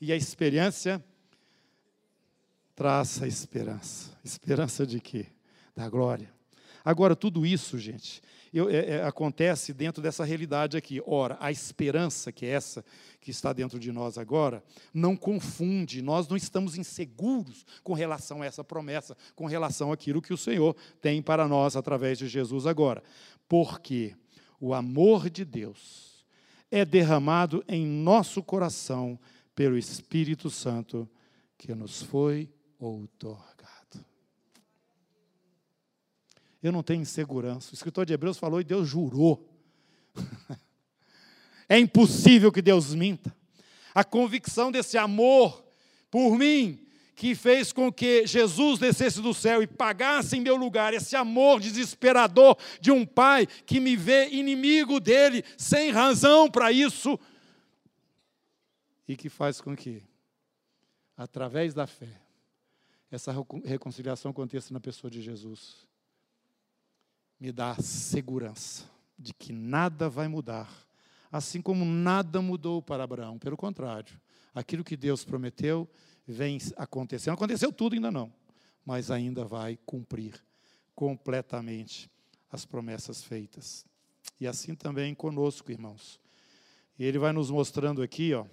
E 0.00 0.12
a 0.12 0.16
experiência 0.16 1.02
traz 2.74 3.22
a 3.22 3.26
esperança. 3.26 4.10
Esperança 4.22 4.86
de 4.86 5.00
quê? 5.00 5.26
Da 5.74 5.88
glória. 5.88 6.34
Agora, 6.84 7.16
tudo 7.16 7.44
isso, 7.44 7.78
gente, 7.78 8.22
eu, 8.52 8.70
é, 8.70 8.76
é, 8.76 9.04
acontece 9.04 9.72
dentro 9.72 10.00
dessa 10.00 10.24
realidade 10.24 10.76
aqui. 10.76 11.02
Ora, 11.04 11.36
a 11.40 11.50
esperança, 11.50 12.30
que 12.30 12.46
é 12.46 12.50
essa 12.50 12.84
que 13.20 13.30
está 13.30 13.52
dentro 13.52 13.78
de 13.78 13.90
nós 13.90 14.16
agora, 14.16 14.62
não 14.94 15.16
confunde, 15.16 16.00
nós 16.00 16.28
não 16.28 16.36
estamos 16.36 16.78
inseguros 16.78 17.66
com 17.82 17.92
relação 17.92 18.42
a 18.42 18.46
essa 18.46 18.62
promessa, 18.62 19.16
com 19.34 19.46
relação 19.46 19.90
àquilo 19.90 20.22
que 20.22 20.32
o 20.32 20.38
Senhor 20.38 20.76
tem 21.00 21.20
para 21.20 21.48
nós 21.48 21.74
através 21.74 22.18
de 22.18 22.28
Jesus 22.28 22.66
agora. 22.66 23.02
Porque 23.48 24.14
o 24.60 24.72
amor 24.72 25.28
de 25.28 25.44
Deus 25.44 26.24
é 26.70 26.84
derramado 26.84 27.64
em 27.66 27.84
nosso 27.84 28.42
coração 28.42 29.18
pelo 29.56 29.78
Espírito 29.78 30.50
Santo 30.50 31.08
que 31.56 31.74
nos 31.74 32.02
foi 32.02 32.48
outorgado. 32.78 34.04
Eu 36.62 36.70
não 36.70 36.82
tenho 36.82 37.00
insegurança. 37.00 37.70
O 37.72 37.74
escritor 37.74 38.04
de 38.04 38.12
Hebreus 38.12 38.36
falou 38.36 38.60
e 38.60 38.64
Deus 38.64 38.86
jurou. 38.86 39.48
é 41.66 41.78
impossível 41.78 42.52
que 42.52 42.60
Deus 42.60 42.94
minta. 42.94 43.34
A 43.94 44.04
convicção 44.04 44.70
desse 44.70 44.98
amor 44.98 45.64
por 46.10 46.36
mim, 46.36 46.78
que 47.14 47.34
fez 47.34 47.72
com 47.72 47.90
que 47.90 48.26
Jesus 48.26 48.78
descesse 48.78 49.22
do 49.22 49.32
céu 49.32 49.62
e 49.62 49.66
pagasse 49.66 50.36
em 50.36 50.40
meu 50.40 50.56
lugar, 50.56 50.92
esse 50.92 51.16
amor 51.16 51.60
desesperador 51.60 52.58
de 52.78 52.90
um 52.92 53.06
pai 53.06 53.46
que 53.64 53.80
me 53.80 53.96
vê 53.96 54.28
inimigo 54.28 55.00
dele, 55.00 55.42
sem 55.56 55.90
razão 55.90 56.50
para 56.50 56.70
isso, 56.70 57.18
e 59.06 59.16
que 59.16 59.28
faz 59.28 59.60
com 59.60 59.76
que, 59.76 60.02
através 61.16 61.74
da 61.74 61.86
fé, 61.86 62.20
essa 63.10 63.32
reconciliação 63.64 64.30
aconteça 64.30 64.72
na 64.72 64.80
pessoa 64.80 65.10
de 65.10 65.22
Jesus. 65.22 65.86
Me 67.38 67.52
dá 67.52 67.74
segurança 67.76 68.90
de 69.18 69.32
que 69.32 69.52
nada 69.52 70.08
vai 70.08 70.28
mudar, 70.28 70.68
assim 71.30 71.62
como 71.62 71.84
nada 71.84 72.42
mudou 72.42 72.82
para 72.82 73.04
Abraão. 73.04 73.38
Pelo 73.38 73.56
contrário, 73.56 74.20
aquilo 74.54 74.84
que 74.84 74.96
Deus 74.96 75.24
prometeu 75.24 75.88
vem 76.26 76.58
acontecendo. 76.76 77.34
Aconteceu 77.34 77.72
tudo 77.72 77.94
ainda 77.94 78.10
não, 78.10 78.32
mas 78.84 79.10
ainda 79.10 79.44
vai 79.44 79.78
cumprir 79.86 80.34
completamente 80.94 82.10
as 82.50 82.64
promessas 82.64 83.22
feitas. 83.22 83.86
E 84.40 84.46
assim 84.46 84.74
também 84.74 85.14
conosco, 85.14 85.70
irmãos. 85.70 86.20
E 86.98 87.04
ele 87.04 87.18
vai 87.18 87.32
nos 87.32 87.50
mostrando 87.50 88.02
aqui, 88.02 88.34
ó, 88.34 88.46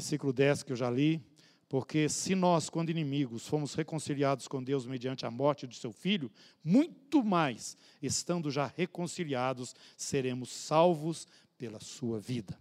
versículo 0.00 0.32
10 0.32 0.62
que 0.62 0.72
eu 0.72 0.76
já 0.76 0.90
li, 0.90 1.22
porque 1.68 2.08
se 2.08 2.34
nós, 2.34 2.70
quando 2.70 2.88
inimigos, 2.88 3.46
fomos 3.46 3.74
reconciliados 3.74 4.48
com 4.48 4.64
Deus 4.64 4.86
mediante 4.86 5.26
a 5.26 5.30
morte 5.30 5.66
de 5.66 5.76
seu 5.76 5.92
filho, 5.92 6.32
muito 6.64 7.22
mais, 7.22 7.76
estando 8.02 8.50
já 8.50 8.72
reconciliados, 8.74 9.74
seremos 9.98 10.50
salvos 10.50 11.28
pela 11.58 11.78
sua 11.80 12.18
vida. 12.18 12.58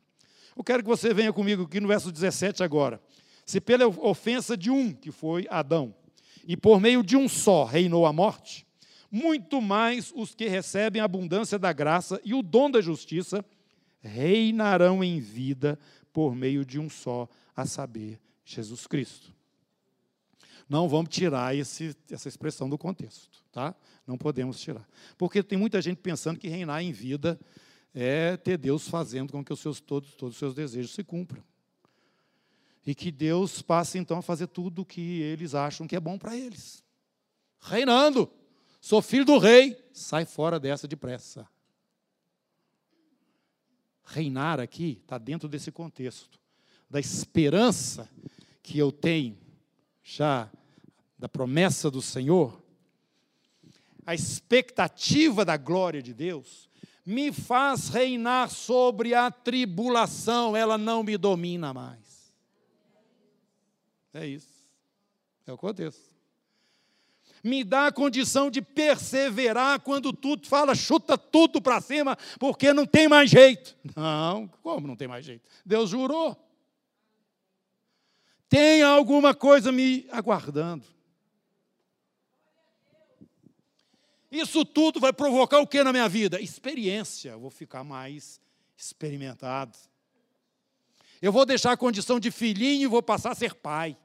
Eu 0.55 0.63
quero 0.65 0.83
que 0.83 0.89
você 0.89 1.13
venha 1.13 1.31
comigo 1.31 1.63
aqui 1.63 1.79
no 1.79 1.87
verso 1.87 2.11
17 2.11 2.61
agora. 2.61 3.01
Se 3.45 3.61
pela 3.61 3.87
ofensa 3.87 4.57
de 4.57 4.69
um, 4.69 4.91
que 4.93 5.09
foi 5.09 5.47
Adão, 5.49 5.95
e 6.45 6.57
por 6.57 6.81
meio 6.81 7.01
de 7.01 7.15
um 7.15 7.29
só 7.29 7.63
reinou 7.63 8.05
a 8.05 8.11
morte, 8.11 8.67
muito 9.09 9.61
mais 9.61 10.11
os 10.13 10.35
que 10.35 10.47
recebem 10.49 11.01
a 11.01 11.05
abundância 11.05 11.57
da 11.57 11.71
graça 11.71 12.19
e 12.23 12.33
o 12.33 12.43
dom 12.43 12.69
da 12.69 12.81
justiça 12.81 13.43
reinarão 14.01 15.03
em 15.03 15.19
vida 15.19 15.77
por 16.19 16.35
meio 16.35 16.65
de 16.65 16.77
um 16.77 16.89
só, 16.89 17.29
a 17.55 17.65
saber, 17.65 18.19
Jesus 18.43 18.85
Cristo. 18.85 19.33
Não 20.67 20.89
vamos 20.89 21.15
tirar 21.15 21.55
esse, 21.55 21.95
essa 22.11 22.27
expressão 22.27 22.69
do 22.69 22.77
contexto, 22.77 23.41
tá? 23.53 23.73
Não 24.05 24.17
podemos 24.17 24.59
tirar. 24.59 24.85
Porque 25.17 25.41
tem 25.41 25.57
muita 25.57 25.81
gente 25.81 25.99
pensando 25.99 26.37
que 26.37 26.49
reinar 26.49 26.83
em 26.83 26.91
vida 26.91 27.39
é 27.95 28.35
ter 28.35 28.57
Deus 28.57 28.85
fazendo 28.89 29.31
com 29.31 29.45
que 29.45 29.53
os 29.53 29.61
seus, 29.61 29.79
todos, 29.79 30.13
todos 30.15 30.35
os 30.35 30.39
seus 30.39 30.53
desejos 30.53 30.91
se 30.91 31.05
cumpram. 31.05 31.41
E 32.85 32.93
que 32.93 33.13
Deus 33.13 33.61
passe 33.61 33.97
então 33.97 34.17
a 34.17 34.21
fazer 34.21 34.47
tudo 34.47 34.81
o 34.81 34.85
que 34.85 35.21
eles 35.21 35.55
acham 35.55 35.87
que 35.87 35.95
é 35.95 36.01
bom 36.01 36.17
para 36.17 36.35
eles. 36.35 36.83
Reinando. 37.61 38.29
Sou 38.81 39.01
filho 39.01 39.23
do 39.23 39.37
rei. 39.37 39.81
Sai 39.93 40.25
fora 40.25 40.59
dessa 40.59 40.85
depressa. 40.85 41.47
Reinar 44.11 44.59
aqui 44.59 44.99
está 45.01 45.17
dentro 45.17 45.47
desse 45.47 45.71
contexto 45.71 46.39
da 46.89 46.99
esperança 46.99 48.09
que 48.63 48.77
eu 48.77 48.91
tenho 48.91 49.37
já 50.03 50.49
da 51.17 51.29
promessa 51.29 51.91
do 51.91 52.01
Senhor, 52.01 52.59
a 54.05 54.15
expectativa 54.15 55.45
da 55.45 55.57
glória 55.57 56.01
de 56.01 56.13
Deus, 56.13 56.67
me 57.05 57.31
faz 57.31 57.89
reinar 57.89 58.49
sobre 58.49 59.13
a 59.13 59.29
tribulação, 59.29 60.55
ela 60.55 60.77
não 60.77 61.03
me 61.03 61.17
domina 61.17 61.73
mais. 61.73 62.33
É 64.13 64.25
isso. 64.25 64.65
É 65.45 65.51
o 65.51 65.57
contexto. 65.57 66.08
Me 67.43 67.63
dá 67.63 67.87
a 67.87 67.91
condição 67.91 68.49
de 68.49 68.61
perseverar 68.61 69.79
quando 69.79 70.11
tudo 70.11 70.47
fala, 70.47 70.75
chuta 70.75 71.17
tudo 71.17 71.61
para 71.61 71.81
cima, 71.81 72.17
porque 72.39 72.73
não 72.73 72.85
tem 72.85 73.07
mais 73.07 73.29
jeito. 73.29 73.75
Não, 73.95 74.47
como 74.61 74.87
não 74.87 74.95
tem 74.95 75.07
mais 75.07 75.25
jeito? 75.25 75.47
Deus 75.65 75.89
jurou. 75.89 76.37
Tem 78.49 78.81
alguma 78.81 79.33
coisa 79.33 79.71
me 79.71 80.07
aguardando. 80.11 80.83
Isso 84.31 84.63
tudo 84.63 84.99
vai 84.99 85.11
provocar 85.11 85.59
o 85.59 85.67
que 85.67 85.83
na 85.83 85.91
minha 85.91 86.07
vida? 86.07 86.39
Experiência. 86.39 87.31
Eu 87.31 87.39
vou 87.39 87.49
ficar 87.49 87.83
mais 87.83 88.39
experimentado. 88.77 89.77
Eu 91.21 91.31
vou 91.31 91.45
deixar 91.45 91.71
a 91.71 91.77
condição 91.77 92.19
de 92.19 92.31
filhinho 92.31 92.83
e 92.83 92.87
vou 92.87 93.03
passar 93.03 93.31
a 93.31 93.35
ser 93.35 93.53
pai. 93.53 93.97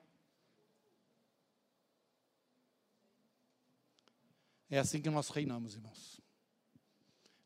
É 4.74 4.80
assim 4.80 5.00
que 5.00 5.08
nós 5.08 5.28
reinamos, 5.28 5.76
irmãos. 5.76 6.20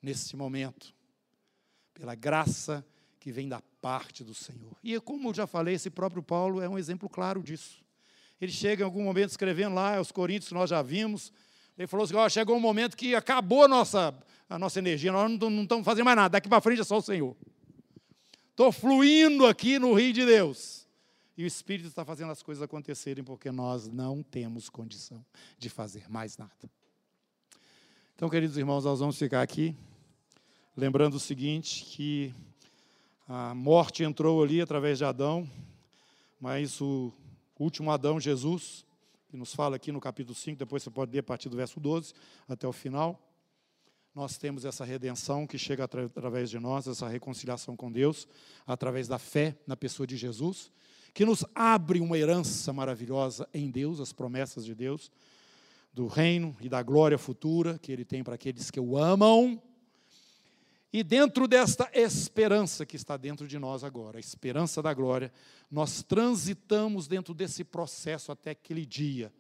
Nesse 0.01 0.35
momento, 0.35 0.95
pela 1.93 2.15
graça 2.15 2.83
que 3.21 3.31
vem 3.31 3.47
da 3.47 3.61
parte 3.83 4.25
do 4.25 4.33
Senhor. 4.33 4.75
E 4.83 4.99
como 4.99 5.29
eu 5.29 5.35
já 5.35 5.47
falei, 5.47 5.75
esse 5.75 5.91
próprio 5.91 6.23
Paulo 6.23 6.63
é 6.63 6.67
um 6.67 6.79
exemplo 6.79 7.07
claro 7.07 7.43
disso. 7.43 7.85
Ele 8.41 8.51
chega 8.51 8.83
em 8.83 8.85
algum 8.87 9.05
momento 9.05 9.29
escrevendo 9.29 9.75
lá 9.75 9.99
aos 9.99 10.11
Coríntios 10.11 10.53
nós 10.53 10.71
já 10.71 10.81
vimos, 10.81 11.31
ele 11.77 11.87
falou 11.87 12.05
assim: 12.05 12.17
oh, 12.17 12.31
chegou 12.31 12.57
um 12.57 12.61
momento 12.61 12.97
que 12.97 13.15
acabou 13.15 13.65
a 13.65 13.69
nossa, 13.69 14.19
a 14.49 14.59
nossa 14.59 14.79
energia, 14.79 15.13
nós 15.13 15.31
não, 15.31 15.51
não 15.51 15.65
estamos 15.65 15.85
fazendo 15.85 16.07
mais 16.07 16.17
nada, 16.17 16.31
daqui 16.31 16.49
para 16.49 16.63
frente 16.63 16.81
é 16.81 16.85
só 16.85 16.97
o 16.97 17.03
Senhor. 17.03 17.37
Estou 18.53 18.73
fluindo 18.73 19.45
aqui 19.45 19.79
no 19.79 19.93
rio 19.93 20.15
de 20.15 20.25
Deus. 20.25 20.89
E 21.37 21.45
o 21.45 21.47
Espírito 21.47 21.89
está 21.89 22.07
fazendo 22.07 22.33
as 22.33 22.43
coisas 22.43 22.63
acontecerem 22.63 23.23
porque 23.23 23.51
nós 23.51 23.87
não 23.87 24.23
temos 24.23 24.71
condição 24.71 25.23
de 25.59 25.69
fazer 25.69 26.09
mais 26.09 26.39
nada. 26.39 26.71
Então, 28.19 28.29
queridos 28.29 28.57
irmãos, 28.57 28.85
nós 28.85 28.99
vamos 28.99 29.17
ficar 29.17 29.43
aqui 29.43 29.77
lembrando 30.77 31.15
o 31.15 31.21
seguinte: 31.21 31.85
que 31.85 32.35
a 33.29 33.55
morte 33.55 34.03
entrou 34.03 34.43
ali 34.43 34.61
através 34.61 34.99
de 34.99 35.05
Adão, 35.05 35.49
mas 36.41 36.81
o 36.81 37.13
último 37.57 37.93
Adão, 37.93 38.19
Jesus, 38.19 38.85
que 39.29 39.37
nos 39.37 39.55
fala 39.55 39.77
aqui 39.77 39.93
no 39.93 40.01
capítulo 40.01 40.35
5, 40.35 40.59
depois 40.59 40.83
você 40.83 40.91
pode 40.91 41.13
ler 41.13 41.21
a 41.21 41.23
partir 41.23 41.49
do 41.49 41.57
verso 41.57 41.79
12 41.79 42.13
até 42.49 42.67
o 42.67 42.73
final. 42.73 43.23
Nós 44.13 44.37
temos 44.37 44.65
essa 44.65 44.85
redenção 44.85 45.47
que 45.47 45.57
chega 45.57 45.85
através 45.85 46.51
de 46.51 46.59
nós, 46.59 46.89
essa 46.89 47.07
reconciliação 47.07 47.77
com 47.77 47.89
Deus, 47.89 48.27
através 48.67 49.07
da 49.07 49.21
fé 49.21 49.57
na 49.65 49.77
pessoa 49.77 50.09
de 50.09 50.17
Jesus, 50.17 50.73
que 51.15 51.25
nos 51.25 51.45
abre 51.55 52.01
uma 52.01 52.19
herança 52.19 52.73
maravilhosa 52.73 53.49
em 53.55 53.71
Deus, 53.71 54.01
as 54.01 54.13
promessas 54.13 54.65
de 54.65 54.75
Deus, 54.75 55.09
do 55.93 56.07
reino 56.07 56.57
e 56.61 56.69
da 56.69 56.83
glória 56.83 57.19
futura 57.19 57.79
que 57.79 57.91
Ele 57.91 58.05
tem 58.05 58.23
para 58.23 58.35
aqueles 58.35 58.71
que 58.71 58.81
o 58.81 58.97
amam 58.97 59.61
E 60.93 61.03
dentro 61.03 61.47
desta 61.47 61.91
esperança 61.93 62.87
que 62.87 62.97
está 62.97 63.17
dentro 63.17 63.47
de 63.47 63.59
nós 63.59 63.85
agora, 63.85 64.19
a 64.19 64.21
esperança 64.21 64.81
da 64.81 64.95
glória, 64.95 65.31
nós 65.71 66.03
transitamos 66.03 67.07
dentro 67.07 67.35
desse 67.35 67.63
processo 67.63 68.33
até 68.33 68.51
aquele 68.51 68.87
dia, 68.87 69.33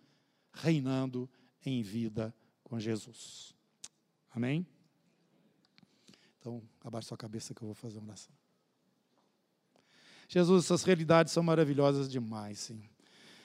reinando 0.52 1.28
em 1.64 1.82
vida 1.82 2.34
com 2.62 2.78
Jesus. 2.78 3.54
Amém? 4.30 4.66
Então, 6.38 6.62
abaixe 6.84 7.08
sua 7.08 7.16
cabeça 7.16 7.54
que 7.54 7.62
eu 7.62 7.66
vou 7.66 7.74
fazer 7.74 7.98
uma 7.98 8.08
oração. 8.08 8.34
Jesus, 10.28 10.66
essas 10.66 10.82
realidades 10.82 11.32
são 11.32 11.42
maravilhosas 11.42 12.10
demais, 12.10 12.58
sim. 12.58 12.82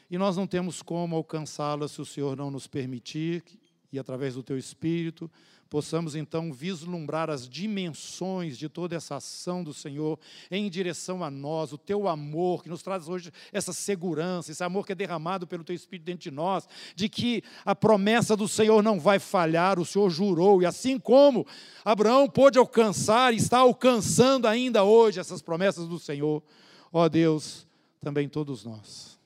E 0.09 0.17
nós 0.17 0.37
não 0.37 0.45
temos 0.45 0.81
como 0.81 1.15
alcançá-las 1.15 1.91
se 1.91 2.01
o 2.01 2.05
Senhor 2.05 2.37
não 2.37 2.51
nos 2.51 2.67
permitir, 2.67 3.43
e 3.91 3.99
através 3.99 4.35
do 4.35 4.43
Teu 4.43 4.57
Espírito, 4.57 5.29
possamos 5.73 6.15
então 6.15 6.53
vislumbrar 6.53 7.31
as 7.31 7.49
dimensões 7.49 8.59
de 8.59 8.69
toda 8.69 8.95
essa 8.95 9.15
ação 9.15 9.63
do 9.63 9.73
Senhor 9.73 10.19
em 10.51 10.69
direção 10.69 11.23
a 11.23 11.31
nós, 11.31 11.73
o 11.73 11.79
teu 11.79 12.07
amor 12.07 12.61
que 12.61 12.69
nos 12.69 12.83
traz 12.83 13.09
hoje 13.09 13.31
essa 13.51 13.73
segurança, 13.73 14.51
esse 14.51 14.63
amor 14.63 14.85
que 14.85 14.91
é 14.91 14.95
derramado 14.95 15.47
pelo 15.47 15.63
teu 15.63 15.75
Espírito 15.75 16.05
dentro 16.05 16.21
de 16.21 16.29
nós, 16.29 16.69
de 16.95 17.09
que 17.09 17.41
a 17.65 17.73
promessa 17.73 18.37
do 18.37 18.47
Senhor 18.47 18.83
não 18.83 18.99
vai 18.99 19.17
falhar, 19.17 19.79
o 19.79 19.85
Senhor 19.85 20.11
jurou, 20.11 20.61
e 20.61 20.65
assim 20.67 20.99
como 20.99 21.43
Abraão 21.83 22.29
pôde 22.29 22.59
alcançar, 22.59 23.33
está 23.33 23.57
alcançando 23.57 24.47
ainda 24.47 24.83
hoje 24.83 25.19
essas 25.19 25.41
promessas 25.41 25.87
do 25.87 25.97
Senhor, 25.97 26.43
ó 26.91 27.09
Deus, 27.09 27.65
também 27.99 28.29
todos 28.29 28.63
nós, 28.63 29.19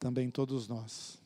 também 0.00 0.30
todos 0.30 0.66
nós 0.66 1.20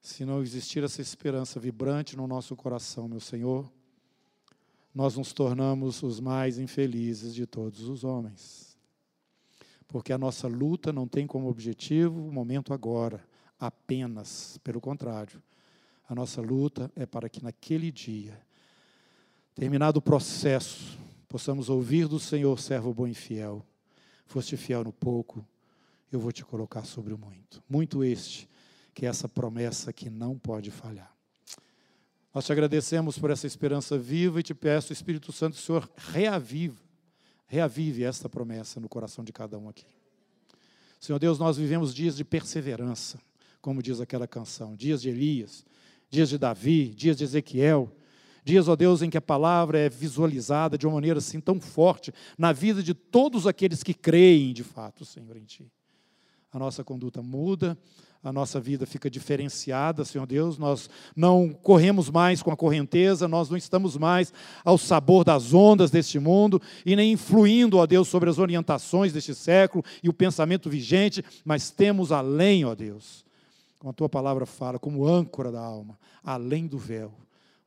se 0.00 0.24
não 0.24 0.42
existir 0.42 0.82
essa 0.82 1.02
esperança 1.02 1.60
vibrante 1.60 2.16
no 2.16 2.26
nosso 2.26 2.56
coração, 2.56 3.06
meu 3.06 3.20
Senhor, 3.20 3.70
nós 4.94 5.16
nos 5.16 5.32
tornamos 5.32 6.02
os 6.02 6.18
mais 6.18 6.58
infelizes 6.58 7.34
de 7.34 7.46
todos 7.46 7.82
os 7.82 8.02
homens. 8.02 8.76
Porque 9.86 10.12
a 10.12 10.18
nossa 10.18 10.48
luta 10.48 10.92
não 10.92 11.06
tem 11.06 11.26
como 11.26 11.48
objetivo 11.48 12.26
o 12.26 12.32
momento 12.32 12.72
agora, 12.72 13.22
apenas, 13.58 14.58
pelo 14.64 14.80
contrário. 14.80 15.42
A 16.08 16.14
nossa 16.14 16.40
luta 16.40 16.90
é 16.96 17.04
para 17.04 17.28
que 17.28 17.42
naquele 17.42 17.92
dia, 17.92 18.40
terminado 19.54 19.98
o 19.98 20.02
processo, 20.02 20.98
possamos 21.28 21.68
ouvir 21.68 22.08
do 22.08 22.18
Senhor, 22.18 22.58
servo 22.58 22.92
bom 22.94 23.06
e 23.06 23.14
fiel. 23.14 23.64
Foste 24.26 24.56
fiel 24.56 24.82
no 24.82 24.92
pouco, 24.92 25.44
eu 26.10 26.18
vou 26.18 26.32
te 26.32 26.44
colocar 26.44 26.84
sobre 26.84 27.14
o 27.14 27.18
muito. 27.18 27.62
Muito 27.68 28.02
este 28.04 28.48
que 28.94 29.06
é 29.06 29.08
essa 29.08 29.28
promessa 29.28 29.92
que 29.92 30.10
não 30.10 30.38
pode 30.38 30.70
falhar. 30.70 31.14
Nós 32.34 32.44
te 32.44 32.52
agradecemos 32.52 33.18
por 33.18 33.30
essa 33.30 33.46
esperança 33.46 33.98
viva 33.98 34.40
e 34.40 34.42
te 34.42 34.54
peço, 34.54 34.92
Espírito 34.92 35.32
Santo, 35.32 35.54
o 35.54 35.58
Senhor 35.58 35.90
reavive, 35.96 36.78
reavive 37.46 38.04
esta 38.04 38.28
promessa 38.28 38.78
no 38.78 38.88
coração 38.88 39.24
de 39.24 39.32
cada 39.32 39.58
um 39.58 39.68
aqui. 39.68 39.86
Senhor 41.00 41.18
Deus, 41.18 41.38
nós 41.38 41.56
vivemos 41.56 41.94
dias 41.94 42.16
de 42.16 42.24
perseverança, 42.24 43.18
como 43.60 43.82
diz 43.82 44.00
aquela 44.00 44.28
canção, 44.28 44.76
dias 44.76 45.00
de 45.02 45.08
Elias, 45.08 45.64
dias 46.08 46.28
de 46.28 46.38
Davi, 46.38 46.94
dias 46.94 47.16
de 47.16 47.24
Ezequiel, 47.24 47.90
dias, 48.44 48.68
ó 48.68 48.76
Deus, 48.76 49.02
em 49.02 49.10
que 49.10 49.18
a 49.18 49.22
palavra 49.22 49.78
é 49.78 49.88
visualizada 49.88 50.76
de 50.76 50.86
uma 50.86 50.94
maneira 50.94 51.18
assim 51.18 51.40
tão 51.40 51.60
forte 51.60 52.12
na 52.36 52.52
vida 52.52 52.82
de 52.82 52.94
todos 52.94 53.46
aqueles 53.46 53.82
que 53.82 53.94
creem 53.94 54.52
de 54.52 54.62
fato, 54.62 55.04
Senhor, 55.04 55.36
em 55.36 55.44
Ti. 55.44 55.70
A 56.52 56.58
nossa 56.58 56.82
conduta 56.82 57.22
muda, 57.22 57.78
a 58.22 58.32
nossa 58.32 58.60
vida 58.60 58.84
fica 58.84 59.08
diferenciada, 59.08 60.04
Senhor 60.04 60.26
Deus, 60.26 60.58
nós 60.58 60.90
não 61.16 61.48
corremos 61.48 62.10
mais 62.10 62.42
com 62.42 62.50
a 62.50 62.56
correnteza, 62.56 63.26
nós 63.26 63.48
não 63.48 63.56
estamos 63.56 63.96
mais 63.96 64.32
ao 64.62 64.76
sabor 64.76 65.24
das 65.24 65.54
ondas 65.54 65.90
deste 65.90 66.18
mundo 66.18 66.60
e 66.84 66.94
nem 66.94 67.12
influindo, 67.12 67.78
ó 67.78 67.86
Deus, 67.86 68.08
sobre 68.08 68.28
as 68.28 68.38
orientações 68.38 69.12
deste 69.12 69.34
século 69.34 69.82
e 70.02 70.08
o 70.08 70.12
pensamento 70.12 70.68
vigente, 70.68 71.24
mas 71.44 71.70
temos 71.70 72.12
além, 72.12 72.64
ó 72.64 72.74
Deus, 72.74 73.24
como 73.78 73.90
a 73.90 73.94
tua 73.94 74.08
palavra 74.08 74.44
fala, 74.44 74.78
como 74.78 75.06
âncora 75.06 75.50
da 75.50 75.60
alma, 75.60 75.98
além 76.22 76.66
do 76.66 76.76
véu, 76.76 77.14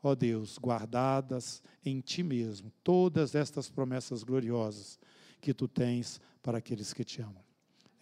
ó 0.04 0.14
Deus, 0.14 0.60
guardadas 0.60 1.64
em 1.84 2.00
ti 2.00 2.22
mesmo, 2.22 2.72
todas 2.84 3.34
estas 3.34 3.70
promessas 3.70 4.24
gloriosas 4.24 5.00
que 5.42 5.52
tu 5.52 5.68
tens 5.68 6.22
para 6.44 6.60
aqueles 6.60 6.94
que 6.94 7.04
te 7.04 7.22
amam. 7.22 7.53